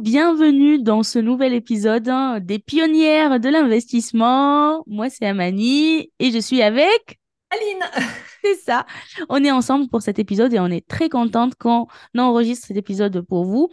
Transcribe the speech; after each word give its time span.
bienvenue 0.00 0.82
dans 0.82 1.02
ce 1.02 1.18
nouvel 1.18 1.52
épisode 1.52 2.08
hein, 2.08 2.40
des 2.40 2.58
pionnières 2.58 3.38
de 3.38 3.50
l'investissement. 3.50 4.82
Moi, 4.86 5.10
c'est 5.10 5.26
Amani 5.26 6.10
et 6.18 6.30
je 6.30 6.38
suis 6.38 6.62
avec 6.62 7.20
Aline. 7.50 7.84
C'est 8.42 8.54
ça. 8.54 8.86
On 9.28 9.44
est 9.44 9.50
ensemble 9.50 9.88
pour 9.88 10.00
cet 10.00 10.18
épisode 10.18 10.54
et 10.54 10.58
on 10.58 10.68
est 10.68 10.86
très 10.88 11.10
contente 11.10 11.54
qu'on 11.56 11.86
enregistre 12.16 12.68
cet 12.68 12.78
épisode 12.78 13.20
pour 13.20 13.44
vous. 13.44 13.68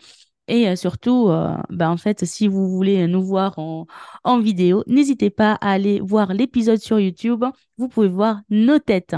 Et 0.50 0.68
euh, 0.68 0.76
surtout, 0.76 1.30
euh, 1.30 1.56
ben, 1.70 1.92
en 1.92 1.98
fait, 1.98 2.26
si 2.26 2.50
vous 2.50 2.70
voulez 2.70 3.08
nous 3.08 3.24
voir 3.24 3.58
en, 3.58 3.86
en 4.26 4.40
vidéo, 4.40 4.84
n'hésitez 4.88 5.30
pas 5.30 5.54
à 5.62 5.72
aller 5.72 6.02
voir 6.02 6.34
l'épisode 6.34 6.80
sur 6.80 7.00
YouTube. 7.00 7.46
Vous 7.78 7.88
pouvez 7.88 8.10
voir 8.10 8.42
nos 8.50 8.80
têtes. 8.80 9.16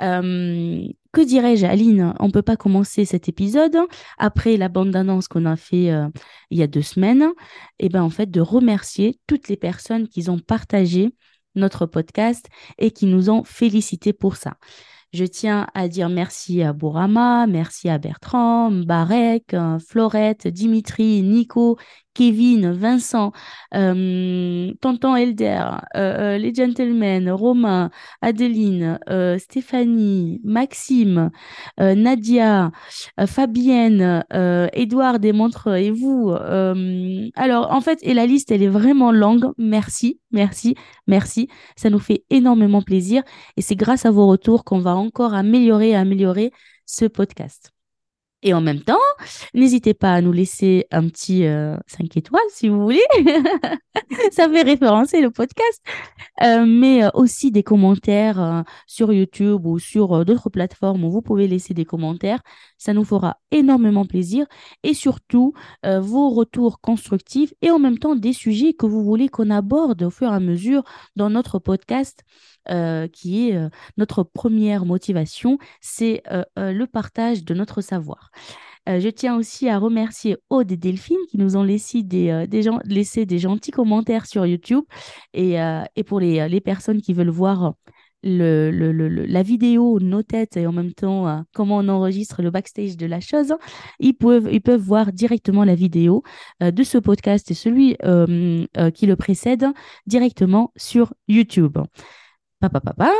Euh, 0.00 0.82
que 1.12 1.20
dirais-je, 1.20 1.66
Aline? 1.66 2.14
On 2.20 2.26
ne 2.26 2.32
peut 2.32 2.42
pas 2.42 2.56
commencer 2.56 3.04
cet 3.04 3.28
épisode 3.28 3.76
après 4.18 4.56
la 4.56 4.68
bande-annonce 4.68 5.28
qu'on 5.28 5.44
a 5.46 5.56
fait 5.56 5.90
euh, 5.90 6.08
il 6.50 6.58
y 6.58 6.62
a 6.62 6.66
deux 6.66 6.82
semaines. 6.82 7.28
Et 7.78 7.88
ben 7.88 8.02
en 8.02 8.10
fait, 8.10 8.30
de 8.30 8.40
remercier 8.40 9.18
toutes 9.26 9.48
les 9.48 9.56
personnes 9.56 10.08
qui 10.08 10.28
ont 10.30 10.38
partagé 10.38 11.14
notre 11.56 11.86
podcast 11.86 12.46
et 12.78 12.90
qui 12.92 13.06
nous 13.06 13.28
ont 13.30 13.42
félicité 13.44 14.12
pour 14.12 14.36
ça. 14.36 14.56
Je 15.12 15.24
tiens 15.24 15.66
à 15.74 15.88
dire 15.88 16.08
merci 16.08 16.62
à 16.62 16.72
Bourama, 16.72 17.48
merci 17.48 17.88
à 17.88 17.98
Bertrand, 17.98 18.70
Barek, 18.70 19.54
euh, 19.54 19.80
Florette, 19.80 20.46
Dimitri, 20.46 21.22
Nico, 21.22 21.78
Kevin, 22.14 22.72
Vincent, 22.72 23.32
euh, 23.74 24.72
Tonton 24.80 25.16
Elder, 25.16 25.64
euh, 25.96 26.38
les 26.38 26.54
gentlemen, 26.54 27.30
Romain, 27.30 27.90
Adeline, 28.22 28.98
Stéphanie, 29.38 30.40
Maxime, 30.44 31.30
Nadia, 31.78 32.70
Fabienne, 33.26 34.24
Edouard 34.72 35.16
et 35.22 35.30
et 35.80 35.90
vous. 35.90 36.30
alors, 36.30 37.72
en 37.72 37.80
fait, 37.80 37.98
et 38.02 38.14
la 38.14 38.26
liste, 38.26 38.50
elle 38.50 38.62
est 38.62 38.68
vraiment 38.68 39.12
longue. 39.12 39.52
Merci, 39.58 40.20
merci, 40.32 40.74
merci. 41.06 41.48
Ça 41.76 41.90
nous 41.90 41.98
fait 41.98 42.24
énormément 42.30 42.82
plaisir 42.82 43.22
et 43.56 43.62
c'est 43.62 43.76
grâce 43.76 44.06
à 44.06 44.10
vos 44.10 44.26
retours 44.26 44.64
qu'on 44.64 44.80
va 44.80 44.96
encore 44.96 45.34
améliorer, 45.34 45.94
améliorer 45.94 46.52
ce 46.86 47.04
podcast. 47.06 47.72
Et 48.42 48.54
en 48.54 48.62
même 48.62 48.80
temps, 48.80 48.96
n'hésitez 49.52 49.92
pas 49.92 50.14
à 50.14 50.20
nous 50.22 50.32
laisser 50.32 50.86
un 50.90 51.06
petit 51.08 51.40
5 51.40 51.44
euh, 51.44 51.76
étoiles 52.14 52.40
si 52.48 52.68
vous 52.68 52.80
voulez. 52.80 53.02
Ça 54.32 54.48
fait 54.48 54.62
référencer 54.62 55.20
le 55.20 55.30
podcast. 55.30 55.82
Euh, 56.42 56.64
mais 56.66 57.04
euh, 57.04 57.10
aussi 57.12 57.50
des 57.50 57.62
commentaires 57.62 58.64
sur 58.86 59.12
YouTube 59.12 59.66
ou 59.66 59.78
sur 59.78 60.24
d'autres 60.24 60.48
plateformes 60.48 61.04
où 61.04 61.10
vous 61.10 61.20
pouvez 61.20 61.48
laisser 61.48 61.74
des 61.74 61.84
commentaires. 61.84 62.40
Ça 62.78 62.94
nous 62.94 63.04
fera 63.04 63.36
énormément 63.50 64.06
plaisir. 64.06 64.46
Et 64.82 64.94
surtout, 64.94 65.52
vos 65.84 66.30
retours 66.30 66.80
constructifs 66.80 67.52
et 67.60 67.70
en 67.70 67.78
même 67.78 67.98
temps 67.98 68.16
des 68.16 68.32
sujets 68.32 68.72
que 68.72 68.86
vous 68.86 69.04
voulez 69.04 69.28
qu'on 69.28 69.50
aborde 69.50 70.02
au 70.02 70.10
fur 70.10 70.32
et 70.32 70.34
à 70.34 70.40
mesure 70.40 70.82
dans 71.14 71.28
notre 71.28 71.58
podcast. 71.58 72.24
Euh, 72.70 73.08
qui 73.08 73.48
est 73.48 73.56
euh, 73.56 73.68
notre 73.96 74.22
première 74.22 74.84
motivation, 74.86 75.58
c'est 75.80 76.22
euh, 76.30 76.44
le 76.56 76.86
partage 76.86 77.44
de 77.44 77.52
notre 77.52 77.80
savoir. 77.80 78.30
je 78.86 79.08
tiens 79.08 79.36
aussi 79.36 79.68
à 79.68 79.78
remercier 79.78 80.36
Aude 80.50 80.70
et 80.70 80.76
Delphine 80.76 81.18
qui 81.28 81.38
nous 81.38 81.56
ont 81.56 81.64
laissé 81.64 82.02
des, 82.02 82.46
des, 82.48 82.62
gens, 82.62 82.78
laissé 82.84 83.26
des 83.26 83.38
gentils 83.38 83.72
commentaires 83.72 84.26
sur 84.26 84.46
YouTube. 84.46 84.84
Et, 85.34 85.56
et 85.96 86.04
pour 86.04 86.20
les, 86.20 86.48
les, 86.48 86.60
personnes 86.60 87.00
qui 87.00 87.12
veulent 87.12 87.28
voir 87.30 87.74
le, 88.22 88.70
le, 88.70 88.90
la 89.08 89.42
vidéo, 89.42 89.98
nos 90.00 90.22
têtes 90.22 90.56
et 90.56 90.66
en 90.66 90.72
même 90.72 90.92
temps 90.92 91.44
comment 91.54 91.78
on 91.78 91.88
enregistre 91.88 92.42
le 92.42 92.50
backstage 92.50 92.96
de 92.96 93.06
la 93.06 93.20
chose, 93.20 93.54
ils 94.00 94.14
peuvent, 94.14 94.48
ils 94.50 94.62
peuvent 94.62 94.80
voir 94.80 95.12
directement 95.12 95.64
la 95.64 95.74
vidéo 95.74 96.22
de 96.60 96.82
ce 96.82 96.98
podcast 96.98 97.50
et 97.50 97.54
celui 97.54 97.96
qui 98.94 99.06
le 99.06 99.14
précède 99.16 99.66
directement 100.06 100.72
sur 100.76 101.14
YouTube. 101.28 101.78
Papa, 102.60 102.78
papa. 102.78 103.10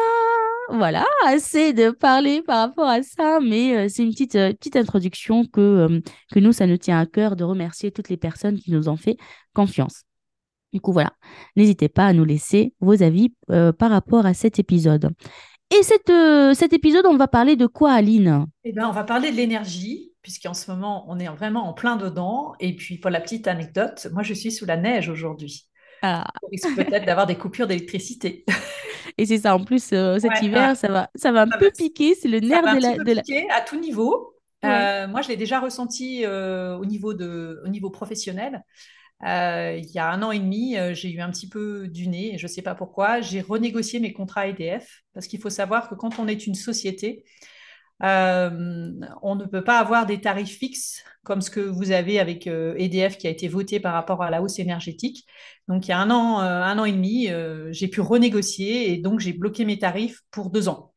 Voilà, 0.68 1.06
assez 1.26 1.72
de 1.72 1.90
parler 1.90 2.42
par 2.42 2.58
rapport 2.58 2.86
à 2.86 3.02
ça, 3.02 3.40
mais 3.40 3.74
euh, 3.74 3.88
c'est 3.88 4.04
une 4.04 4.10
petite, 4.10 4.36
euh, 4.36 4.52
petite 4.52 4.76
introduction 4.76 5.46
que, 5.46 5.60
euh, 5.60 6.00
que 6.30 6.38
nous, 6.38 6.52
ça 6.52 6.66
nous 6.66 6.76
tient 6.76 7.00
à 7.00 7.06
cœur 7.06 7.36
de 7.36 7.42
remercier 7.42 7.90
toutes 7.90 8.10
les 8.10 8.18
personnes 8.18 8.58
qui 8.58 8.70
nous 8.70 8.90
ont 8.90 8.98
fait 8.98 9.16
confiance. 9.54 10.02
Du 10.74 10.80
coup, 10.80 10.92
voilà, 10.92 11.12
n'hésitez 11.56 11.88
pas 11.88 12.04
à 12.04 12.12
nous 12.12 12.26
laisser 12.26 12.74
vos 12.80 13.02
avis 13.02 13.34
par 13.48 13.90
rapport 13.90 14.26
à 14.26 14.34
cet 14.34 14.60
épisode. 14.60 15.10
Et 15.72 15.82
cette, 15.82 16.12
cet 16.54 16.72
épisode, 16.72 17.06
on 17.06 17.16
va 17.16 17.26
parler 17.26 17.56
de 17.56 17.66
quoi, 17.66 17.92
Aline? 17.92 18.46
Eh 18.62 18.72
bien, 18.72 18.88
on 18.88 18.92
va 18.92 19.02
parler 19.02 19.32
de 19.32 19.36
l'énergie, 19.36 20.12
puisqu'en 20.22 20.54
ce 20.54 20.70
moment, 20.70 21.06
on 21.08 21.18
est 21.18 21.26
vraiment 21.26 21.68
en 21.68 21.72
plein 21.72 21.96
dedans. 21.96 22.52
Et 22.60 22.76
puis, 22.76 22.98
pour 22.98 23.10
la 23.10 23.20
petite 23.20 23.48
anecdote, 23.48 24.06
moi, 24.12 24.22
je 24.22 24.34
suis 24.34 24.52
sous 24.52 24.66
la 24.66 24.76
neige 24.76 25.08
aujourd'hui. 25.08 25.66
Ah. 26.02 26.26
risque 26.50 26.74
peut-être 26.76 27.04
d'avoir 27.04 27.26
des 27.26 27.36
coupures 27.36 27.66
d'électricité. 27.66 28.44
Et 29.20 29.26
c'est 29.26 29.36
ça, 29.36 29.54
en 29.54 29.62
plus, 29.62 29.90
euh, 29.92 30.18
cet 30.18 30.40
hiver, 30.40 30.74
ça 30.78 30.88
va, 30.88 31.10
ça 31.14 31.30
va 31.30 31.42
un 31.42 31.58
peu 31.58 31.70
piquer, 31.76 32.14
c'est 32.14 32.26
le 32.26 32.40
nerf 32.40 32.62
de 32.62 32.80
la... 32.80 32.96
de 32.96 33.12
la... 33.12 33.54
à 33.54 33.60
tout 33.60 33.78
niveau. 33.78 34.34
Euh, 34.64 35.06
moi, 35.08 35.20
je 35.20 35.28
l'ai 35.28 35.36
déjà 35.36 35.60
ressenti 35.60 36.24
euh, 36.24 36.74
au, 36.78 36.86
niveau 36.86 37.12
de, 37.12 37.60
au 37.62 37.68
niveau 37.68 37.90
professionnel. 37.90 38.64
il 39.22 39.90
y 39.92 39.98
a 39.98 40.10
un 40.10 40.22
an 40.22 40.32
et 40.32 40.38
demi, 40.38 40.74
j'ai 40.92 41.10
eu 41.10 41.20
un 41.20 41.30
petit 41.30 41.50
peu 41.50 41.86
du 41.86 42.08
nez, 42.08 42.38
je 42.38 42.46
ne 42.46 42.48
sais 42.48 42.62
pas 42.62 42.74
pourquoi. 42.74 43.20
J'ai 43.20 43.42
renégocié 43.42 44.00
mes 44.00 44.14
contrats 44.14 44.48
EDF 44.48 45.02
parce 45.12 45.26
qu'il 45.26 45.38
faut 45.38 45.50
savoir 45.50 45.90
que 45.90 45.94
quand 45.94 46.18
on 46.18 46.26
est 46.26 46.46
une 46.46 46.54
société, 46.54 47.26
euh, 48.02 48.90
on 49.22 49.34
ne 49.34 49.44
peut 49.44 49.62
pas 49.62 49.78
avoir 49.78 50.06
des 50.06 50.20
tarifs 50.20 50.56
fixes 50.58 51.04
comme 51.22 51.42
ce 51.42 51.50
que 51.50 51.60
vous 51.60 51.90
avez 51.90 52.18
avec 52.18 52.46
EDF 52.46 53.12
euh, 53.12 53.16
e 53.16 53.18
qui 53.18 53.26
a 53.26 53.30
été 53.30 53.46
voté 53.46 53.78
par 53.78 53.92
rapport 53.92 54.22
à 54.22 54.30
la 54.30 54.42
hausse 54.42 54.58
énergétique. 54.58 55.26
Donc 55.68 55.86
il 55.86 55.90
y 55.90 55.92
a 55.92 55.98
un 55.98 56.10
an, 56.10 56.40
euh, 56.40 56.62
un 56.62 56.78
an 56.78 56.84
et 56.86 56.92
demi, 56.92 57.28
j'ai 57.72 57.88
pu 57.88 58.00
renégocier 58.00 58.92
et 58.92 58.96
donc 58.98 59.20
j'ai 59.20 59.32
bloqué 59.32 59.64
mes 59.64 59.78
tarifs 59.78 60.20
pour 60.30 60.50
deux 60.50 60.68
ans. 60.68 60.92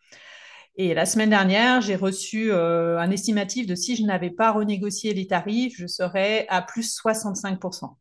Et 0.75 0.95
la 0.95 1.05
semaine 1.05 1.29
dernière, 1.29 1.81
j'ai 1.81 1.95
reçu 1.95 2.51
un 2.51 3.11
estimatif 3.11 3.67
de 3.67 3.75
si 3.75 3.95
je 3.95 4.03
n'avais 4.03 4.31
pas 4.31 4.51
renégocié 4.51 5.13
les 5.13 5.27
tarifs, 5.27 5.75
je 5.77 5.85
serais 5.85 6.47
à 6.49 6.63
plus 6.63 6.97
65%. 6.97 7.95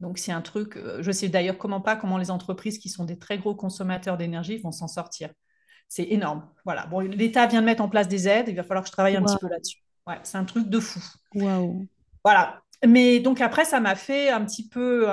Donc 0.00 0.18
c'est 0.18 0.32
un 0.32 0.42
truc, 0.42 0.78
je 1.00 1.10
sais 1.10 1.30
d'ailleurs 1.30 1.56
comment 1.56 1.80
pas 1.80 1.96
comment 1.96 2.18
les 2.18 2.30
entreprises 2.30 2.78
qui 2.78 2.90
sont 2.90 3.04
des 3.04 3.18
très 3.18 3.38
gros 3.38 3.54
consommateurs 3.54 4.18
d'énergie 4.18 4.58
vont 4.58 4.72
s'en 4.72 4.88
sortir 4.88 5.30
c'est 5.88 6.04
énorme. 6.04 6.48
Voilà. 6.64 6.86
Bon, 6.86 7.00
l'État 7.00 7.46
vient 7.46 7.60
de 7.60 7.66
mettre 7.66 7.82
en 7.82 7.88
place 7.88 8.08
des 8.08 8.28
aides. 8.28 8.48
Il 8.48 8.56
va 8.56 8.62
falloir 8.62 8.82
que 8.82 8.88
je 8.88 8.92
travaille 8.92 9.16
un 9.16 9.22
petit 9.22 9.38
peu 9.40 9.48
là-dessus. 9.48 9.78
Ouais, 10.06 10.18
c'est 10.22 10.38
un 10.38 10.44
truc 10.44 10.68
de 10.68 10.80
fou. 10.80 11.00
Voilà. 12.24 12.62
Mais 12.86 13.20
donc 13.20 13.40
après, 13.40 13.64
ça 13.64 13.80
m'a 13.80 13.94
fait 13.94 14.30
un 14.30 14.44
petit 14.44 14.68
peu 14.68 15.08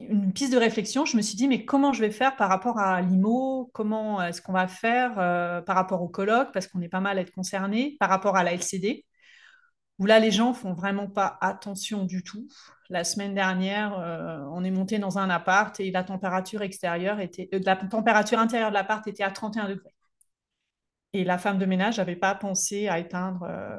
une 0.00 0.32
piste 0.32 0.52
de 0.52 0.58
réflexion. 0.58 1.04
Je 1.04 1.16
me 1.16 1.22
suis 1.22 1.36
dit, 1.36 1.48
mais 1.48 1.64
comment 1.64 1.92
je 1.92 2.00
vais 2.00 2.10
faire 2.10 2.36
par 2.36 2.48
rapport 2.48 2.78
à 2.78 3.00
l'IMO 3.00 3.70
Comment 3.74 4.22
est-ce 4.22 4.40
qu'on 4.40 4.52
va 4.52 4.66
faire 4.66 5.18
euh, 5.18 5.60
par 5.60 5.76
rapport 5.76 6.02
au 6.02 6.08
colloque? 6.08 6.52
Parce 6.52 6.66
qu'on 6.66 6.80
est 6.80 6.88
pas 6.88 7.00
mal 7.00 7.18
à 7.18 7.20
être 7.20 7.32
concerné. 7.32 7.96
Par 8.00 8.08
rapport 8.08 8.36
à 8.36 8.44
la 8.44 8.52
LCD 8.54 9.04
où 10.00 10.06
là, 10.06 10.18
les 10.18 10.30
gens 10.30 10.54
font 10.54 10.72
vraiment 10.72 11.08
pas 11.08 11.38
attention 11.42 12.04
du 12.04 12.24
tout. 12.24 12.48
La 12.90 13.04
semaine 13.04 13.34
dernière, 13.34 13.96
euh, 14.00 14.40
on 14.52 14.64
est 14.64 14.70
monté 14.72 14.98
dans 14.98 15.16
un 15.16 15.30
appart 15.30 15.78
et 15.78 15.92
la 15.92 16.02
température 16.02 16.60
extérieure 16.60 17.20
était, 17.20 17.48
euh, 17.54 17.60
la 17.64 17.76
température 17.76 18.40
intérieure 18.40 18.70
de 18.70 18.74
l'appart 18.74 19.06
était 19.06 19.22
à 19.22 19.30
31 19.30 19.68
degrés. 19.68 19.94
Et 21.12 21.22
la 21.22 21.38
femme 21.38 21.58
de 21.58 21.66
ménage 21.66 21.98
n'avait 21.98 22.16
pas 22.16 22.34
pensé 22.34 22.88
à 22.88 22.98
éteindre 22.98 23.44
euh, 23.48 23.78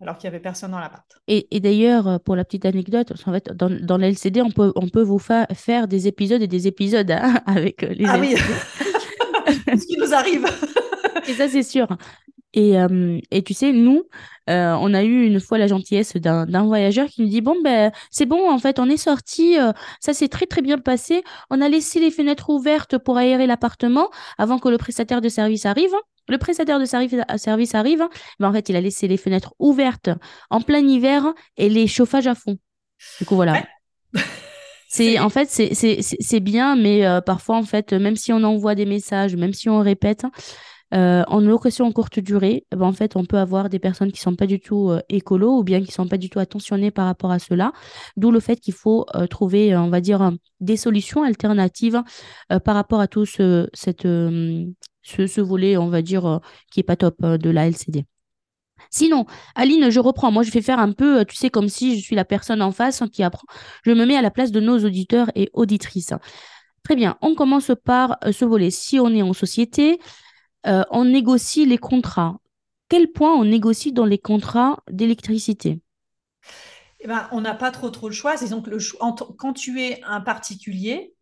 alors 0.00 0.18
qu'il 0.18 0.28
n'y 0.28 0.34
avait 0.34 0.42
personne 0.42 0.72
dans 0.72 0.80
l'appart. 0.80 1.06
Et, 1.28 1.46
d'ailleurs, 1.60 2.20
pour 2.20 2.34
la 2.34 2.44
petite 2.44 2.64
anecdote, 2.64 3.12
en 3.26 3.32
fait, 3.32 3.48
dans, 3.52 3.70
dans 3.70 3.96
l'LCD, 3.96 4.42
on 4.42 4.50
peut, 4.50 4.72
on 4.74 4.88
peut 4.88 5.02
vous 5.02 5.20
faire 5.20 5.86
des 5.86 6.08
épisodes 6.08 6.42
et 6.42 6.48
des 6.48 6.66
épisodes 6.66 7.10
hein, 7.12 7.40
avec 7.46 7.82
les 7.82 8.06
Ah 8.06 8.18
oui, 8.18 8.34
ce 9.66 9.86
qui 9.86 9.98
nous 9.98 10.12
arrive. 10.12 10.46
et 11.28 11.32
ça, 11.32 11.48
c'est 11.48 11.62
sûr. 11.62 11.86
Et, 12.54 12.76
et, 13.30 13.42
tu 13.42 13.54
sais, 13.54 13.72
nous, 13.72 14.04
euh, 14.48 14.74
on 14.80 14.94
a 14.94 15.02
eu 15.02 15.26
une 15.26 15.40
fois 15.40 15.58
la 15.58 15.66
gentillesse 15.66 16.16
d'un 16.16 16.64
voyageur 16.64 17.06
qui 17.08 17.22
nous 17.22 17.28
dit 17.28 17.42
bon 17.42 17.56
ben 17.62 17.92
c'est 18.10 18.24
bon 18.24 18.50
en 18.50 18.58
fait 18.58 18.78
on 18.78 18.88
est 18.88 18.96
sorti 18.96 19.58
euh, 19.58 19.72
ça 20.00 20.14
s'est 20.14 20.28
très 20.28 20.46
très 20.46 20.62
bien 20.62 20.78
passé. 20.78 21.22
On 21.50 21.60
a 21.60 21.68
laissé 21.68 22.00
les 22.00 22.10
fenêtres 22.10 22.48
ouvertes 22.48 22.96
pour 22.96 23.18
aérer 23.18 23.46
l'appartement 23.46 24.08
avant 24.38 24.58
que 24.58 24.68
le 24.68 24.78
prestataire 24.78 25.20
de 25.20 25.28
service 25.28 25.66
arrive 25.66 25.92
le 26.28 26.38
prestataire 26.38 26.78
de 26.78 26.84
service 26.84 27.74
arrive 27.74 28.08
ben, 28.38 28.48
en 28.48 28.52
fait 28.52 28.68
il 28.68 28.76
a 28.76 28.80
laissé 28.80 29.06
les 29.06 29.16
fenêtres 29.18 29.54
ouvertes 29.58 30.10
en 30.50 30.60
plein 30.60 30.86
hiver 30.86 31.24
et 31.56 31.68
les 31.68 31.86
chauffages 31.86 32.26
à 32.26 32.34
fond. 32.34 32.56
Du 33.18 33.26
coup 33.26 33.34
voilà. 33.34 33.62
C'est 34.90 35.18
en 35.18 35.28
fait 35.28 35.50
c'est 35.50 36.40
bien, 36.40 36.74
mais 36.74 37.06
euh, 37.06 37.20
parfois 37.20 37.56
en 37.56 37.62
fait 37.62 37.92
même 37.92 38.16
si 38.16 38.32
on 38.32 38.42
envoie 38.42 38.74
des 38.74 38.86
messages, 38.86 39.36
même 39.36 39.52
si 39.52 39.68
on 39.68 39.80
répète, 39.80 40.24
euh, 40.94 41.22
en 41.28 41.40
location 41.40 41.90
courte 41.92 42.18
durée, 42.18 42.64
eh 42.72 42.76
ben, 42.76 42.86
en 42.86 42.92
fait, 42.92 43.16
on 43.16 43.24
peut 43.24 43.38
avoir 43.38 43.68
des 43.68 43.78
personnes 43.78 44.10
qui 44.10 44.20
sont 44.20 44.34
pas 44.36 44.46
du 44.46 44.58
tout 44.58 44.90
euh, 44.90 45.00
écolo 45.08 45.58
ou 45.58 45.64
bien 45.64 45.82
qui 45.82 45.92
sont 45.92 46.08
pas 46.08 46.16
du 46.16 46.30
tout 46.30 46.38
attentionnées 46.38 46.90
par 46.90 47.06
rapport 47.06 47.30
à 47.30 47.38
cela. 47.38 47.72
D'où 48.16 48.30
le 48.30 48.40
fait 48.40 48.56
qu'il 48.56 48.74
faut 48.74 49.04
euh, 49.14 49.26
trouver, 49.26 49.76
on 49.76 49.90
va 49.90 50.00
dire, 50.00 50.32
des 50.60 50.76
solutions 50.76 51.22
alternatives 51.22 52.02
par 52.64 52.74
rapport 52.74 53.00
à 53.00 53.06
tout 53.08 53.26
ce, 53.26 53.68
cette, 53.74 54.02
ce, 54.02 55.26
ce, 55.26 55.40
volet, 55.40 55.76
on 55.76 55.88
va 55.88 56.02
dire, 56.02 56.40
qui 56.72 56.80
est 56.80 56.84
pas 56.84 56.96
top 56.96 57.20
de 57.22 57.50
la 57.50 57.68
LCD. 57.68 58.06
Sinon, 58.90 59.26
Aline, 59.54 59.90
je 59.90 60.00
reprends. 60.00 60.32
Moi, 60.32 60.42
je 60.42 60.50
vais 60.50 60.62
faire 60.62 60.78
un 60.78 60.92
peu, 60.92 61.24
tu 61.24 61.36
sais, 61.36 61.50
comme 61.50 61.68
si 61.68 61.98
je 61.98 62.04
suis 62.04 62.16
la 62.16 62.24
personne 62.24 62.62
en 62.62 62.72
face 62.72 63.02
qui 63.12 63.22
apprend. 63.22 63.46
Je 63.84 63.92
me 63.92 64.06
mets 64.06 64.16
à 64.16 64.22
la 64.22 64.30
place 64.30 64.50
de 64.52 64.60
nos 64.60 64.78
auditeurs 64.78 65.30
et 65.34 65.50
auditrices. 65.52 66.14
Très 66.82 66.96
bien, 66.96 67.18
on 67.20 67.34
commence 67.34 67.70
par 67.84 68.18
ce 68.32 68.44
volet. 68.44 68.70
Si 68.70 68.98
on 68.98 69.10
est 69.10 69.22
en 69.22 69.34
société, 69.34 69.98
on 70.64 71.04
négocie 71.04 71.66
les 71.66 71.78
contrats. 71.78 72.38
Quel 72.88 73.12
point 73.12 73.34
on 73.34 73.44
négocie 73.44 73.92
dans 73.92 74.04
les 74.04 74.18
contrats 74.18 74.82
d'électricité? 74.90 75.80
Eh 77.00 77.06
ben, 77.06 77.28
on 77.32 77.40
n'a 77.40 77.54
pas 77.54 77.70
trop 77.70 77.90
trop 77.90 78.08
le 78.08 78.14
choix. 78.14 78.36
Donc 78.48 78.68
quand 79.36 79.52
tu 79.52 79.80
es 79.80 80.02
un 80.04 80.20
particulier, 80.20 81.14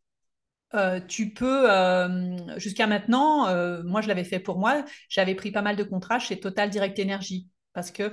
euh, 0.74 1.00
tu 1.00 1.32
peux, 1.32 1.70
euh, 1.70 2.36
jusqu'à 2.58 2.86
maintenant, 2.86 3.48
euh, 3.48 3.82
moi 3.84 4.00
je 4.00 4.08
l'avais 4.08 4.24
fait 4.24 4.40
pour 4.40 4.58
moi, 4.58 4.84
j'avais 5.08 5.34
pris 5.34 5.50
pas 5.50 5.62
mal 5.62 5.76
de 5.76 5.84
contrats 5.84 6.18
chez 6.18 6.40
Total 6.40 6.70
Direct 6.70 6.98
Energy 6.98 7.48
parce 7.72 7.90
que 7.90 8.12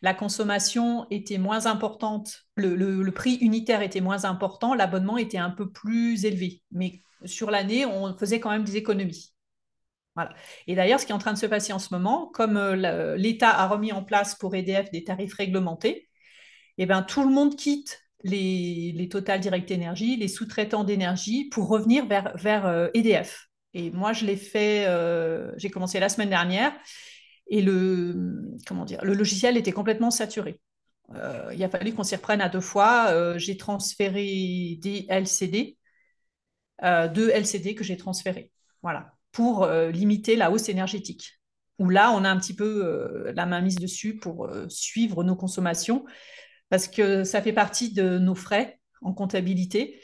la 0.00 0.14
consommation 0.14 1.06
était 1.10 1.38
moins 1.38 1.66
importante, 1.66 2.44
le, 2.56 3.08
prix 3.10 3.34
unitaire 3.36 3.82
était 3.82 4.00
moins 4.00 4.24
important, 4.24 4.74
l'abonnement 4.74 5.16
était 5.16 5.38
un 5.38 5.50
peu 5.50 5.70
plus 5.70 6.24
élevé. 6.24 6.62
Mais 6.72 7.02
sur 7.24 7.50
l'année, 7.50 7.86
on 7.86 8.16
faisait 8.16 8.40
quand 8.40 8.50
même 8.50 8.64
des 8.64 8.76
économies. 8.76 9.31
Et 10.66 10.74
d'ailleurs, 10.74 11.00
ce 11.00 11.06
qui 11.06 11.12
est 11.12 11.14
en 11.14 11.18
train 11.18 11.32
de 11.32 11.38
se 11.38 11.46
passer 11.46 11.72
en 11.72 11.78
ce 11.78 11.94
moment, 11.94 12.30
comme 12.34 12.58
l'État 13.16 13.50
a 13.50 13.66
remis 13.66 13.92
en 13.92 14.04
place 14.04 14.34
pour 14.34 14.54
EDF 14.54 14.90
des 14.90 15.04
tarifs 15.04 15.34
réglementés, 15.34 16.08
eh 16.78 16.86
ben, 16.86 17.02
tout 17.02 17.24
le 17.24 17.32
monde 17.32 17.56
quitte 17.56 18.02
les, 18.24 19.08
Total 19.10 19.40
Direct 19.40 19.70
Energy, 19.70 20.16
les 20.16 20.28
sous-traitants 20.28 20.84
d'énergie, 20.84 21.48
pour 21.48 21.68
revenir 21.68 22.06
vers, 22.06 22.90
EDF. 22.94 23.48
Euh, 23.74 23.78
e 23.78 23.86
et 23.86 23.90
moi, 23.90 24.12
je 24.12 24.26
l'ai 24.26 24.36
fait, 24.36 24.86
euh, 24.86 25.52
j'ai 25.56 25.70
commencé 25.70 25.98
la 25.98 26.08
semaine 26.08 26.28
dernière, 26.28 26.72
et 27.48 27.62
le, 27.62 28.58
comment 28.66 28.84
dire, 28.84 29.02
le 29.04 29.14
logiciel 29.14 29.56
était 29.56 29.72
complètement 29.72 30.10
saturé. 30.10 30.60
Euh, 31.14 31.50
il 31.54 31.62
a 31.64 31.68
fallu 31.68 31.92
qu'on 31.92 32.04
s'y 32.04 32.16
reprenne 32.16 32.40
à 32.40 32.48
deux 32.48 32.60
fois. 32.60 33.38
j'ai 33.38 33.56
transféré 33.56 34.78
des 34.80 35.06
LCD, 35.08 35.78
deux 36.82 37.30
LCD 37.30 37.74
que 37.74 37.84
j'ai 37.84 37.96
transférés, 37.96 38.52
voilà, 38.82 39.14
pour 39.32 39.66
limiter 39.66 40.36
la 40.36 40.50
hausse 40.50 40.68
énergétique. 40.68 41.40
Où 41.78 41.88
là, 41.88 42.12
on 42.12 42.24
a 42.24 42.30
un 42.30 42.38
petit 42.38 42.54
peu 42.54 43.32
la 43.34 43.46
main 43.46 43.60
mise 43.60 43.76
dessus 43.76 44.18
pour 44.18 44.48
suivre 44.68 45.24
nos 45.24 45.34
consommations 45.34 46.04
parce 46.68 46.88
que 46.88 47.24
ça 47.24 47.42
fait 47.42 47.52
partie 47.52 47.92
de 47.92 48.18
nos 48.18 48.34
frais 48.34 48.80
en 49.02 49.12
comptabilité. 49.12 50.00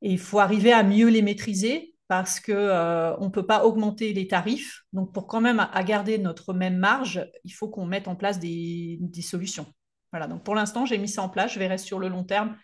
Et 0.00 0.12
il 0.12 0.18
faut 0.18 0.38
arriver 0.38 0.72
à 0.72 0.82
mieux 0.82 1.08
les 1.08 1.22
maîtriser 1.22 1.94
parce 2.08 2.40
qu'on 2.40 2.52
euh, 2.52 3.18
ne 3.20 3.28
peut 3.28 3.44
pas 3.44 3.64
augmenter 3.64 4.14
les 4.14 4.26
tarifs. 4.26 4.84
Donc, 4.94 5.12
pour 5.12 5.26
quand 5.26 5.42
même 5.42 5.60
à 5.60 5.84
garder 5.84 6.16
notre 6.16 6.54
même 6.54 6.78
marge, 6.78 7.30
il 7.44 7.50
faut 7.50 7.68
qu'on 7.68 7.84
mette 7.84 8.08
en 8.08 8.16
place 8.16 8.38
des, 8.38 8.98
solutions. 9.22 9.66
Voilà, 10.10 10.26
donc 10.26 10.42
pour 10.42 10.54
l'instant, 10.54 10.86
j'ai 10.86 10.96
mis 10.96 11.08
ça 11.08 11.22
en 11.22 11.28
place. 11.28 11.52
Je 11.52 11.58
verrai 11.58 11.76
sur 11.76 11.98
le 11.98 12.08
long 12.08 12.24
terme 12.24 12.56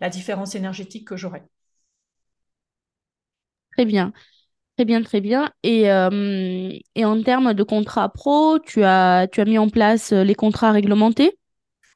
la 0.00 0.10
différence 0.10 0.56
énergétique 0.56 1.06
que 1.06 1.16
j'aurai. 1.16 1.44
Très 3.72 3.84
bien. 3.84 4.12
Très 4.76 4.84
bien, 4.84 5.02
très 5.02 5.20
bien. 5.20 5.52
Et, 5.62 5.90
euh, 5.90 6.72
et 6.96 7.04
en 7.04 7.22
termes 7.22 7.54
de 7.54 7.62
contrat 7.62 8.08
pro, 8.12 8.58
tu 8.58 8.82
as, 8.84 9.28
tu 9.30 9.40
as 9.40 9.44
mis 9.44 9.58
en 9.58 9.68
place 9.68 10.12
les 10.12 10.34
contrats 10.34 10.72
réglementés? 10.72 11.38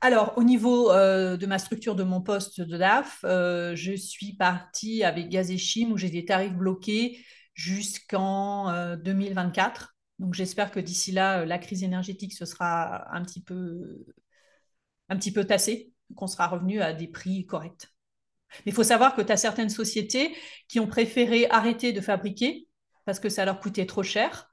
Alors, 0.00 0.34
au 0.38 0.44
niveau 0.44 0.90
euh, 0.92 1.36
de 1.36 1.46
ma 1.46 1.58
structure 1.58 1.96
de 1.96 2.04
mon 2.04 2.20
poste 2.20 2.60
de 2.60 2.76
DAF, 2.76 3.20
euh, 3.24 3.74
je 3.74 3.92
suis 3.94 4.34
partie 4.34 5.02
avec 5.02 5.28
Gaz 5.28 5.50
et 5.50 5.58
Chim 5.58 5.90
où 5.90 5.96
j'ai 5.96 6.10
des 6.10 6.24
tarifs 6.24 6.52
bloqués 6.54 7.18
jusqu'en 7.54 8.96
2024. 8.96 9.96
Euh, 10.20 10.24
Donc, 10.24 10.34
j'espère 10.34 10.70
que 10.70 10.78
d'ici 10.80 11.10
là, 11.12 11.44
la 11.44 11.58
crise 11.58 11.82
énergétique 11.82 12.32
se 12.32 12.44
sera 12.44 13.12
un 13.14 13.22
petit 13.24 13.42
peu, 13.42 14.04
un 15.08 15.16
petit 15.16 15.32
peu 15.32 15.44
tassée, 15.44 15.92
qu'on 16.16 16.26
sera 16.26 16.46
revenu 16.48 16.80
à 16.80 16.92
des 16.92 17.08
prix 17.08 17.46
corrects. 17.46 17.88
Mais 18.66 18.72
il 18.72 18.74
faut 18.74 18.84
savoir 18.84 19.16
que 19.16 19.22
tu 19.22 19.32
as 19.32 19.38
certaines 19.38 19.70
sociétés 19.70 20.36
qui 20.68 20.80
ont 20.80 20.88
préféré 20.88 21.48
arrêter 21.50 21.92
de 21.94 22.02
fabriquer 22.02 22.67
parce 23.08 23.20
que 23.20 23.30
ça 23.30 23.46
leur 23.46 23.58
coûtait 23.58 23.86
trop 23.86 24.02
cher 24.02 24.50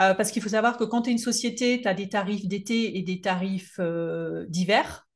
euh, 0.00 0.12
parce 0.12 0.30
qu'il 0.30 0.42
faut 0.42 0.50
savoir 0.50 0.76
que 0.76 0.84
quand 0.84 1.00
tu 1.00 1.08
es 1.08 1.12
une 1.12 1.18
société, 1.18 1.80
tu 1.80 1.88
as 1.88 1.94
des 1.94 2.10
tarifs 2.10 2.46
d'été 2.46 2.98
et 2.98 3.02
des 3.02 3.22
tarifs 3.22 3.76
euh, 3.78 4.44
d'hiver. 4.50 5.08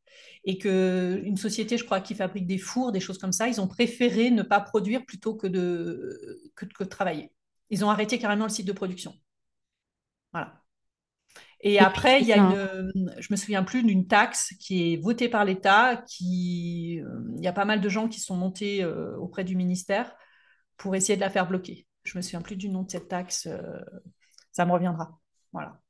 Et 0.44 0.56
qu'une 0.56 1.36
société, 1.36 1.76
je 1.76 1.84
crois, 1.84 2.00
qui 2.00 2.14
fabrique 2.14 2.46
des 2.46 2.56
fours, 2.56 2.90
des 2.90 3.00
choses 3.00 3.18
comme 3.18 3.32
ça, 3.32 3.48
ils 3.48 3.60
ont 3.60 3.68
préféré 3.68 4.30
ne 4.30 4.42
pas 4.42 4.60
produire 4.60 5.04
plutôt 5.04 5.34
que 5.34 5.46
de, 5.46 6.40
que, 6.54 6.64
de 6.64 6.88
travailler. 6.88 7.30
Ils 7.68 7.84
ont 7.84 7.90
arrêté 7.90 8.18
carrément 8.18 8.44
le 8.44 8.50
site 8.50 8.66
de 8.66 8.72
production. 8.72 9.12
Voilà. 10.32 10.54
Et 11.60 11.78
après, 11.78 12.22
il 12.22 12.28
y 12.28 12.32
a 12.32 12.38
une, 12.38 13.14
je 13.18 13.28
me 13.30 13.36
souviens 13.36 13.62
plus 13.62 13.82
d'une 13.82 14.06
taxe 14.06 14.54
qui 14.58 14.94
est 14.94 14.96
votée 14.96 15.28
par 15.28 15.44
l'État, 15.44 16.02
qui, 16.08 16.94
il 16.94 17.44
y 17.44 17.46
a 17.46 17.52
pas 17.52 17.66
mal 17.66 17.82
de 17.82 17.88
gens 17.90 18.08
qui 18.08 18.20
sont 18.20 18.38
montés 18.38 18.82
euh, 18.82 19.14
auprès 19.18 19.44
du 19.44 19.54
ministère 19.56 20.16
pour 20.78 20.96
essayer 20.96 21.16
de 21.16 21.20
la 21.20 21.28
faire 21.28 21.46
bloquer. 21.46 21.86
Je 22.10 22.18
me 22.18 22.22
souviens 22.22 22.42
plus 22.42 22.56
du 22.56 22.68
nom 22.68 22.82
de 22.82 22.90
cette 22.90 23.08
taxe 23.08 23.48
ça 24.52 24.64
me 24.66 24.72
reviendra. 24.72 25.18
Voilà. 25.52 25.80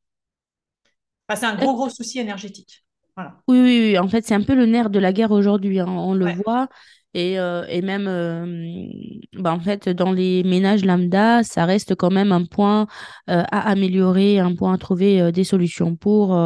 c'est 1.35 1.47
un 1.47 1.57
gros, 1.57 1.75
gros 1.75 1.89
souci 1.89 2.19
énergétique. 2.19 2.85
Voilà. 3.17 3.37
Oui, 3.49 3.61
oui, 3.61 3.81
oui. 3.81 3.99
En 3.99 4.09
fait, 4.09 4.25
c'est 4.25 4.35
un 4.35 4.43
peu 4.43 4.55
le 4.55 4.67
nerf 4.67 4.91
de 4.91 4.99
la 4.99 5.13
guerre 5.13 5.31
aujourd'hui. 5.31 5.81
Hein. 5.81 5.89
On 5.89 6.15
le 6.15 6.33
voit. 6.33 6.69
Et, 7.13 7.41
euh, 7.41 7.65
et 7.69 7.83
même, 7.83 8.07
euh, 8.07 8.87
bah, 9.33 9.53
en 9.53 9.61
fait, 9.61 9.89
dans 9.89 10.13
les 10.13 10.45
ménages 10.45 10.85
lambda, 10.85 11.43
ça 11.43 11.65
reste 11.65 11.97
quand 11.97 12.13
même 12.13 12.31
un 12.31 12.45
point 12.45 12.87
euh, 13.29 13.43
à 13.51 13.69
améliorer, 13.69 14.39
un 14.39 14.55
point 14.55 14.75
à 14.75 14.79
trouver 14.79 15.33
des 15.33 15.45
solutions 15.45 15.97
pour, 15.97 16.39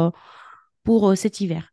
pour 0.83 1.15
cet 1.15 1.41
hiver. 1.41 1.71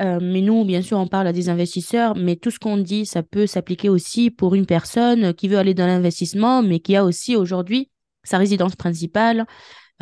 Mais 0.00 0.40
nous, 0.40 0.64
bien 0.64 0.82
sûr, 0.82 0.98
on 0.98 1.06
parle 1.06 1.26
à 1.26 1.32
des 1.32 1.48
investisseurs, 1.48 2.16
mais 2.16 2.36
tout 2.36 2.50
ce 2.50 2.58
qu'on 2.58 2.78
dit, 2.78 3.04
ça 3.04 3.22
peut 3.22 3.46
s'appliquer 3.46 3.88
aussi 3.88 4.30
pour 4.30 4.54
une 4.54 4.66
personne 4.66 5.34
qui 5.34 5.48
veut 5.48 5.58
aller 5.58 5.74
dans 5.74 5.86
l'investissement, 5.86 6.62
mais 6.62 6.80
qui 6.80 6.96
a 6.96 7.04
aussi 7.04 7.36
aujourd'hui 7.36 7.90
sa 8.24 8.38
résidence 8.38 8.76
principale, 8.76 9.46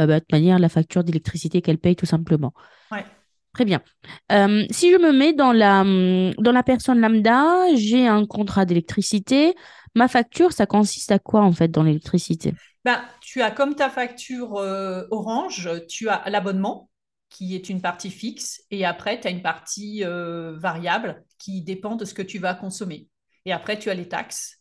euh, 0.00 0.06
bah, 0.06 0.14
de 0.14 0.18
toute 0.20 0.32
manière, 0.32 0.58
la 0.58 0.68
facture 0.68 1.04
d'électricité 1.04 1.62
qu'elle 1.62 1.78
paye 1.78 1.96
tout 1.96 2.06
simplement. 2.06 2.52
Ouais. 2.90 3.04
Très 3.54 3.64
bien. 3.64 3.80
Euh, 4.30 4.64
si 4.70 4.92
je 4.92 4.98
me 4.98 5.12
mets 5.12 5.32
dans 5.32 5.52
la, 5.52 5.82
dans 6.38 6.52
la 6.52 6.62
personne 6.62 7.00
lambda, 7.00 7.74
j'ai 7.74 8.06
un 8.06 8.24
contrat 8.24 8.64
d'électricité. 8.64 9.54
Ma 9.94 10.06
facture, 10.06 10.52
ça 10.52 10.66
consiste 10.66 11.10
à 11.10 11.18
quoi 11.18 11.42
en 11.42 11.52
fait 11.52 11.68
dans 11.68 11.82
l'électricité? 11.82 12.54
Ben, 12.84 13.00
Tu 13.20 13.42
as 13.42 13.50
comme 13.50 13.74
ta 13.74 13.90
facture 13.90 14.56
euh, 14.58 15.04
Orange, 15.10 15.70
tu 15.88 16.08
as 16.08 16.22
l'abonnement 16.30 16.88
qui 17.30 17.54
est 17.54 17.68
une 17.68 17.80
partie 17.82 18.10
fixe 18.10 18.62
et 18.70 18.84
après 18.84 19.20
tu 19.20 19.28
as 19.28 19.30
une 19.30 19.42
partie 19.42 20.02
variable 20.02 21.24
qui 21.38 21.62
dépend 21.62 21.94
de 21.96 22.04
ce 22.04 22.14
que 22.14 22.22
tu 22.22 22.38
vas 22.38 22.54
consommer. 22.54 23.08
Et 23.44 23.52
après 23.52 23.78
tu 23.78 23.90
as 23.90 23.94
les 23.94 24.08
taxes 24.08 24.58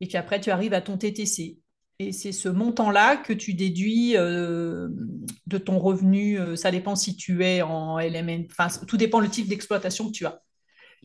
et 0.00 0.06
puis 0.06 0.16
après 0.16 0.40
tu 0.40 0.50
arrives 0.50 0.74
à 0.74 0.80
ton 0.80 0.98
TTC. 0.98 1.58
Et 2.00 2.10
c'est 2.10 2.32
ce 2.32 2.48
montant-là 2.48 3.16
que 3.16 3.32
tu 3.32 3.54
déduis 3.54 4.16
euh, 4.16 4.88
de 5.46 5.58
ton 5.58 5.78
revenu. 5.78 6.40
Euh, 6.40 6.56
ça 6.56 6.72
dépend 6.72 6.96
si 6.96 7.16
tu 7.16 7.44
es 7.44 7.62
en 7.62 7.98
LMN. 8.00 8.46
Enfin, 8.50 8.66
tout 8.88 8.96
dépend 8.96 9.20
le 9.20 9.28
type 9.28 9.46
d'exploitation 9.46 10.06
que 10.06 10.12
tu 10.12 10.26
as. 10.26 10.42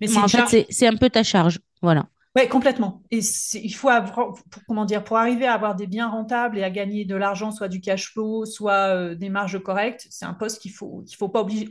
Mais 0.01 0.15
en 0.17 0.27
fait, 0.27 0.65
c'est 0.69 0.87
un 0.87 0.95
peu 0.95 1.09
ta 1.11 1.21
charge. 1.21 1.59
Voilà. 1.83 2.07
Oui, 2.37 2.47
complètement. 2.47 3.01
Et 3.09 3.21
il 3.55 3.73
faut 3.73 3.89
avoir, 3.89 4.13
pour, 4.13 4.61
comment 4.67 4.85
dire, 4.85 5.03
pour 5.03 5.17
arriver 5.17 5.47
à 5.47 5.53
avoir 5.53 5.75
des 5.75 5.87
biens 5.87 6.07
rentables 6.07 6.59
et 6.59 6.63
à 6.63 6.69
gagner 6.69 7.03
de 7.03 7.15
l'argent, 7.15 7.51
soit 7.51 7.67
du 7.67 7.81
cash 7.81 8.11
flow, 8.11 8.45
soit 8.45 8.95
euh, 8.95 9.15
des 9.15 9.29
marges 9.29 9.59
correctes, 9.63 10.05
c'est 10.11 10.25
un 10.25 10.35
poste 10.35 10.61
qu'il 10.61 10.71
faut, 10.71 11.03
qu'il 11.07 11.17
faut 11.17 11.29
pas 11.29 11.41
oublier, 11.41 11.67